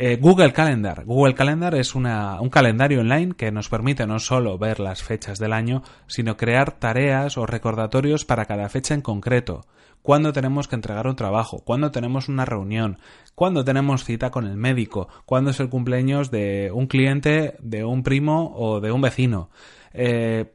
Eh, 0.00 0.16
Google 0.20 0.52
Calendar. 0.52 1.04
Google 1.04 1.34
Calendar 1.34 1.74
es 1.74 1.96
una, 1.96 2.40
un 2.40 2.50
calendario 2.50 3.00
online 3.00 3.34
que 3.34 3.50
nos 3.50 3.68
permite 3.68 4.06
no 4.06 4.20
solo 4.20 4.56
ver 4.56 4.78
las 4.78 5.02
fechas 5.02 5.38
del 5.38 5.52
año, 5.52 5.82
sino 6.06 6.36
crear 6.36 6.78
tareas 6.78 7.36
o 7.36 7.46
recordatorios 7.46 8.24
para 8.24 8.44
cada 8.44 8.68
fecha 8.68 8.94
en 8.94 9.00
concreto. 9.00 9.62
Cuándo 10.02 10.32
tenemos 10.32 10.68
que 10.68 10.76
entregar 10.76 11.06
un 11.06 11.16
trabajo, 11.16 11.62
cuándo 11.64 11.90
tenemos 11.90 12.28
una 12.28 12.44
reunión, 12.44 12.98
cuándo 13.34 13.64
tenemos 13.64 14.04
cita 14.04 14.30
con 14.30 14.46
el 14.46 14.56
médico, 14.56 15.08
cuándo 15.26 15.50
es 15.50 15.60
el 15.60 15.68
cumpleaños 15.68 16.30
de 16.30 16.70
un 16.72 16.86
cliente, 16.86 17.56
de 17.60 17.84
un 17.84 18.02
primo 18.02 18.54
o 18.56 18.80
de 18.80 18.92
un 18.92 19.00
vecino. 19.00 19.50
Eh, 19.92 20.52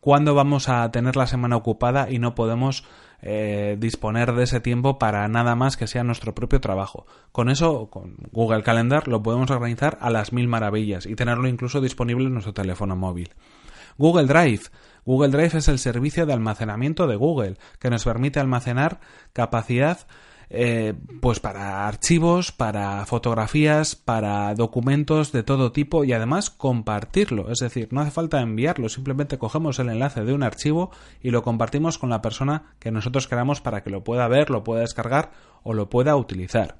cuándo 0.00 0.34
vamos 0.34 0.68
a 0.68 0.90
tener 0.90 1.16
la 1.16 1.26
semana 1.26 1.56
ocupada 1.56 2.10
y 2.10 2.18
no 2.18 2.34
podemos 2.34 2.84
eh, 3.22 3.76
disponer 3.78 4.34
de 4.34 4.44
ese 4.44 4.60
tiempo 4.60 4.98
para 4.98 5.26
nada 5.28 5.54
más 5.54 5.78
que 5.78 5.86
sea 5.86 6.04
nuestro 6.04 6.34
propio 6.34 6.60
trabajo. 6.60 7.06
Con 7.32 7.48
eso, 7.48 7.88
con 7.88 8.16
Google 8.32 8.62
Calendar, 8.62 9.08
lo 9.08 9.22
podemos 9.22 9.50
organizar 9.50 9.96
a 10.02 10.10
las 10.10 10.32
mil 10.34 10.46
maravillas 10.46 11.06
y 11.06 11.14
tenerlo 11.14 11.48
incluso 11.48 11.80
disponible 11.80 12.26
en 12.26 12.34
nuestro 12.34 12.52
teléfono 12.52 12.96
móvil. 12.96 13.30
Google 13.96 14.26
Drive. 14.26 14.64
Google 15.04 15.30
Drive 15.30 15.58
es 15.58 15.68
el 15.68 15.78
servicio 15.78 16.26
de 16.26 16.32
almacenamiento 16.32 17.06
de 17.06 17.16
Google 17.16 17.56
que 17.78 17.90
nos 17.90 18.04
permite 18.04 18.40
almacenar 18.40 19.00
capacidad 19.32 20.06
eh, 20.50 20.94
pues 21.20 21.40
para 21.40 21.88
archivos, 21.88 22.52
para 22.52 23.04
fotografías, 23.06 23.96
para 23.96 24.54
documentos 24.54 25.32
de 25.32 25.42
todo 25.42 25.72
tipo 25.72 26.04
y 26.04 26.12
además 26.12 26.50
compartirlo. 26.50 27.50
Es 27.50 27.58
decir, 27.58 27.88
no 27.92 28.00
hace 28.00 28.10
falta 28.10 28.40
enviarlo, 28.40 28.88
simplemente 28.88 29.38
cogemos 29.38 29.78
el 29.78 29.88
enlace 29.88 30.24
de 30.24 30.32
un 30.32 30.42
archivo 30.42 30.90
y 31.20 31.30
lo 31.30 31.42
compartimos 31.42 31.98
con 31.98 32.10
la 32.10 32.22
persona 32.22 32.74
que 32.78 32.90
nosotros 32.90 33.26
queramos 33.26 33.60
para 33.60 33.82
que 33.82 33.90
lo 33.90 34.04
pueda 34.04 34.28
ver, 34.28 34.50
lo 34.50 34.64
pueda 34.64 34.82
descargar 34.82 35.32
o 35.62 35.74
lo 35.74 35.88
pueda 35.88 36.16
utilizar. 36.16 36.76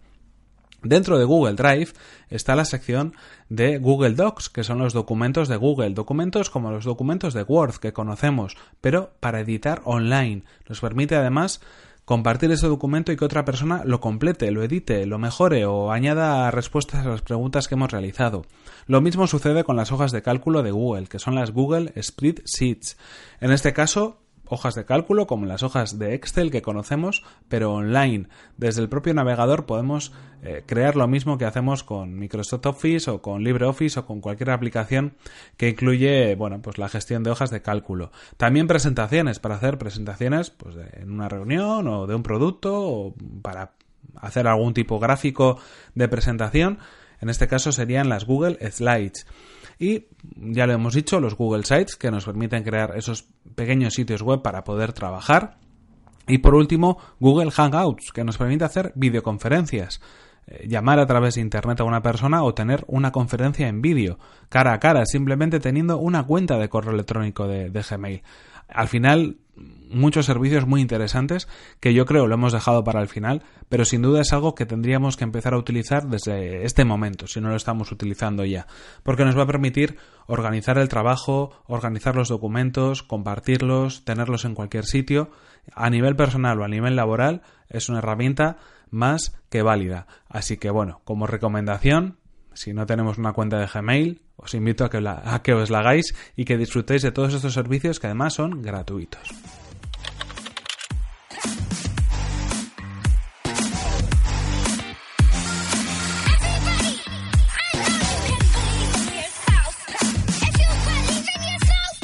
Dentro 0.85 1.19
de 1.19 1.25
Google 1.25 1.55
Drive 1.55 1.93
está 2.29 2.55
la 2.55 2.67
sección 2.67 3.15
de 3.49 3.79
Google 3.79 4.15
Docs, 4.15 4.51
que 4.51 4.65
son 4.65 4.79
los 4.79 4.93
documentos 4.93 5.49
de 5.49 5.57
Google, 5.57 5.91
documentos 5.91 6.51
como 6.51 6.71
los 6.71 6.85
documentos 6.85 7.33
de 7.33 7.43
Word 7.43 7.77
que 7.77 7.95
conocemos, 7.95 8.57
pero 8.83 9.13
para 9.21 9.41
editar 9.41 9.81
online. 9.85 10.45
Nos 10.69 10.81
permite 10.81 11.17
además 11.17 11.61
compartir 12.05 12.51
ese 12.53 12.67
documento 12.67 13.13
y 13.13 13.17
que 13.17 13.25
otra 13.25 13.47
persona 13.47 13.83
lo 13.85 14.01
complete, 14.01 14.51
lo 14.51 14.63
edite, 14.63 15.07
lo 15.07 15.19
mejore 15.19 15.65
o 15.65 15.91
añada 15.91 16.51
respuestas 16.51 17.07
a 17.07 17.09
las 17.09 17.23
preguntas 17.23 17.67
que 17.67 17.77
hemos 17.77 17.91
realizado. 17.91 18.45
Lo 18.87 19.01
mismo 19.01 19.27
sucede 19.27 19.65
con 19.65 19.77
las 19.77 19.91
hojas 19.91 20.13
de 20.13 20.23
cálculo 20.23 20.63
de 20.63 20.71
Google, 20.71 21.07
que 21.07 21.19
son 21.19 21.35
las 21.35 21.53
Google 21.53 21.95
Spreadsheets. 22.01 22.99
En 23.41 23.53
este 23.53 23.73
caso, 23.73 24.19
hojas 24.47 24.75
de 24.75 24.85
cálculo 24.85 25.27
como 25.27 25.47
las 25.47 25.63
hojas 25.63 25.99
de 25.99 26.15
Excel 26.15 26.51
que 26.51 26.63
conocemos, 26.63 27.23
pero 27.49 27.73
online. 27.73 28.29
Desde 28.57 28.83
el 28.83 28.89
propio 28.89 29.15
navegador 29.15 29.67
podemos 29.67 30.13
eh, 30.43 30.63
crear 30.67 30.97
lo 30.97 31.07
mismo 31.09 31.39
que 31.39 31.45
hacemos 31.45 31.83
con 31.83 32.19
Microsoft 32.19 32.67
Office 32.67 33.11
o 33.11 33.23
con 33.23 33.43
LibreOffice 33.43 34.01
o 34.01 34.07
con 34.07 34.21
cualquier 34.21 34.51
aplicación 34.51 35.15
que 35.57 35.69
incluye, 35.69 36.35
bueno, 36.35 36.61
pues 36.61 36.79
la 36.79 36.89
gestión 36.89 37.23
de 37.23 37.31
hojas 37.31 37.51
de 37.51 37.63
cálculo. 37.63 38.11
También 38.37 38.67
presentaciones 38.67 39.39
para 39.39 39.57
hacer 39.57 39.79
presentaciones 39.79 40.51
pues 40.51 40.77
en 40.93 41.11
una 41.11 41.29
reunión 41.29 41.89
o 41.89 42.07
de 42.07 42.15
un 42.15 42.23
producto 42.23 42.75
o 42.75 43.15
para 43.43 43.73
hacer 44.17 44.47
algún 44.47 44.75
tipo 44.75 44.99
gráfico 44.99 45.59
de 45.95 46.09
presentación. 46.09 46.79
En 47.21 47.31
este 47.31 47.49
caso 47.49 47.73
serían 47.73 48.09
las 48.09 48.27
Google 48.27 48.59
Slides. 48.71 49.27
Y 49.79 50.07
ya 50.37 50.67
lo 50.67 50.73
hemos 50.73 50.95
dicho, 50.95 51.21
los 51.21 51.37
Google 51.37 51.65
Sites 51.65 51.97
que 51.97 52.11
nos 52.11 52.25
permiten 52.25 52.63
crear 52.63 52.97
esos 52.97 53.27
pequeños 53.55 53.95
sitios 53.95 54.23
web 54.23 54.43
para 54.43 54.65
poder 54.65 54.93
trabajar. 54.93 55.59
Y 56.27 56.39
por 56.39 56.55
último, 56.55 56.99
Google 57.21 57.51
Hangouts, 57.51 58.13
que 58.13 58.25
nos 58.25 58.39
permite 58.39 58.65
hacer 58.65 58.93
videoconferencias, 58.95 60.01
eh, 60.47 60.67
llamar 60.69 60.99
a 60.99 61.07
través 61.07 61.35
de 61.35 61.43
Internet 61.43 61.81
a 61.81 61.85
una 61.85 62.03
persona 62.03 62.43
o 62.43 62.55
tener 62.55 62.85
una 62.87 63.13
conferencia 63.13 63.69
en 63.69 63.83
vídeo, 63.83 64.19
cara 64.49 64.73
a 64.73 64.81
cara, 64.81 65.05
simplemente 65.07 65.61
teniendo 65.61 65.99
una 65.99 66.25
cuenta 66.25 66.59
de 66.59 66.69
correo 66.69 66.93
electrónico 66.93 67.47
de, 67.47 67.71
de 67.71 67.83
Gmail. 67.83 68.23
Al 68.69 68.89
final, 68.89 69.39
muchos 69.95 70.27
servicios 70.27 70.67
muy 70.67 70.81
interesantes 70.81 71.49
que 71.81 71.95
yo 71.95 72.07
creo 72.07 72.27
lo 72.27 72.35
hemos 72.35 72.53
dejado 72.53 72.85
para 72.85 73.01
el 73.01 73.09
final, 73.09 73.43
pero 73.69 73.85
sin 73.85 74.03
duda 74.03 74.21
es 74.21 74.33
algo 74.33 74.55
que 74.55 74.67
tendríamos 74.67 75.17
que 75.17 75.25
empezar 75.25 75.55
a 75.55 75.59
utilizar 75.59 76.09
desde 76.09 76.65
este 76.65 76.85
momento, 76.85 77.27
si 77.27 77.41
no 77.41 77.49
lo 77.49 77.57
estamos 77.57 77.93
utilizando 77.93 78.45
ya, 78.45 78.67
porque 79.03 79.25
nos 79.25 79.39
va 79.39 79.43
a 79.43 79.47
permitir 79.47 79.97
organizar 80.27 80.79
el 80.79 80.89
trabajo, 80.89 81.63
organizar 81.67 82.17
los 82.17 82.29
documentos, 82.29 83.03
compartirlos, 83.03 84.05
tenerlos 84.05 84.45
en 84.45 84.55
cualquier 84.55 84.85
sitio. 84.85 85.31
A 85.75 85.89
nivel 85.89 86.15
personal 86.15 86.61
o 86.61 86.65
a 86.65 86.69
nivel 86.69 86.97
laboral 86.97 87.43
es 87.69 87.89
una 87.89 87.99
herramienta 87.99 88.59
más 88.91 89.35
que 89.49 89.63
válida. 89.63 90.07
Así 90.29 90.59
que 90.59 90.71
bueno, 90.71 91.01
como 91.05 91.27
recomendación, 91.27 92.19
si 92.53 92.75
no 92.75 92.87
tenemos 92.87 93.19
una 93.19 93.33
cuenta 93.33 93.59
de 93.59 93.67
Gmail, 93.67 94.24
os 94.37 94.55
invito 94.55 94.85
a 94.85 94.91
que, 94.91 95.53
os 95.55 95.71
la 95.71 95.79
hagáis 95.81 96.15
y 96.37 96.45
que 96.45 96.59
disfrutéis 96.59 97.03
de 97.03 97.13
todos 97.13 97.35
estos 97.35 97.55
servicios 97.55 98.01
que 98.01 98.07
además 98.07 98.35
son 98.35 98.63
gratuitos. 98.63 99.23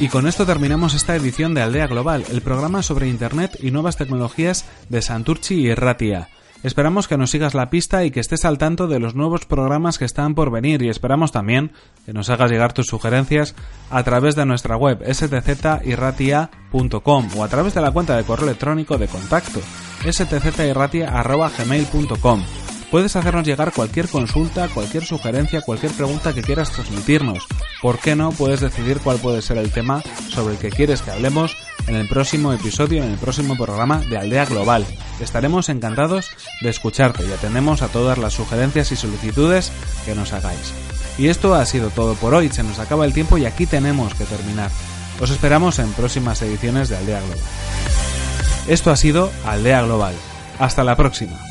Y 0.01 0.07
con 0.07 0.25
esto 0.25 0.47
terminamos 0.47 0.95
esta 0.95 1.15
edición 1.15 1.53
de 1.53 1.61
Aldea 1.61 1.85
Global, 1.85 2.25
el 2.31 2.41
programa 2.41 2.81
sobre 2.81 3.07
Internet 3.07 3.55
y 3.61 3.69
nuevas 3.69 3.97
tecnologías 3.97 4.65
de 4.89 5.03
Santurchi 5.03 5.67
y 5.67 5.75
Ratia. 5.75 6.29
Esperamos 6.63 7.07
que 7.07 7.17
nos 7.17 7.31
sigas 7.31 7.55
la 7.55 7.71
pista 7.71 8.05
y 8.05 8.11
que 8.11 8.19
estés 8.19 8.45
al 8.45 8.59
tanto 8.59 8.87
de 8.87 8.99
los 8.99 9.15
nuevos 9.15 9.45
programas 9.45 9.97
que 9.97 10.05
están 10.05 10.35
por 10.35 10.51
venir 10.51 10.83
y 10.83 10.89
esperamos 10.89 11.31
también 11.31 11.71
que 12.05 12.13
nos 12.13 12.29
hagas 12.29 12.51
llegar 12.51 12.73
tus 12.73 12.85
sugerencias 12.87 13.55
a 13.89 14.03
través 14.03 14.35
de 14.35 14.45
nuestra 14.45 14.77
web 14.77 15.03
stzirratia.com 15.11 17.29
o 17.35 17.43
a 17.43 17.47
través 17.47 17.73
de 17.73 17.81
la 17.81 17.89
cuenta 17.91 18.15
de 18.15 18.23
correo 18.23 18.45
electrónico 18.45 18.99
de 18.99 19.07
contacto 19.07 19.59
stzirratia.gmail.com 20.07 22.43
Puedes 22.91 23.15
hacernos 23.15 23.47
llegar 23.47 23.71
cualquier 23.71 24.09
consulta, 24.09 24.67
cualquier 24.67 25.05
sugerencia, 25.05 25.61
cualquier 25.61 25.93
pregunta 25.93 26.33
que 26.33 26.41
quieras 26.41 26.71
transmitirnos. 26.71 27.47
¿Por 27.81 27.99
qué 27.99 28.17
no 28.17 28.33
puedes 28.33 28.59
decidir 28.59 28.99
cuál 28.99 29.17
puede 29.17 29.41
ser 29.41 29.57
el 29.57 29.71
tema 29.71 30.03
sobre 30.27 30.55
el 30.55 30.59
que 30.59 30.71
quieres 30.71 31.01
que 31.01 31.11
hablemos 31.11 31.55
en 31.87 31.95
el 31.95 32.09
próximo 32.09 32.51
episodio, 32.51 33.01
en 33.01 33.11
el 33.11 33.17
próximo 33.17 33.55
programa 33.55 33.99
de 33.99 34.17
Aldea 34.17 34.43
Global? 34.43 34.85
Estaremos 35.21 35.69
encantados 35.69 36.31
de 36.59 36.69
escucharte 36.69 37.25
y 37.25 37.31
atendemos 37.31 37.81
a 37.81 37.87
todas 37.87 38.17
las 38.17 38.33
sugerencias 38.33 38.91
y 38.91 38.97
solicitudes 38.97 39.71
que 40.05 40.13
nos 40.13 40.33
hagáis. 40.33 40.73
Y 41.17 41.29
esto 41.29 41.55
ha 41.55 41.65
sido 41.65 41.91
todo 41.91 42.15
por 42.15 42.33
hoy, 42.33 42.49
se 42.49 42.63
nos 42.63 42.79
acaba 42.79 43.05
el 43.05 43.13
tiempo 43.13 43.37
y 43.37 43.45
aquí 43.45 43.65
tenemos 43.65 44.13
que 44.15 44.25
terminar. 44.25 44.69
Os 45.21 45.31
esperamos 45.31 45.79
en 45.79 45.93
próximas 45.93 46.41
ediciones 46.41 46.89
de 46.89 46.97
Aldea 46.97 47.21
Global. 47.21 47.39
Esto 48.67 48.91
ha 48.91 48.97
sido 48.97 49.31
Aldea 49.45 49.81
Global. 49.83 50.13
Hasta 50.59 50.83
la 50.83 50.97
próxima. 50.97 51.50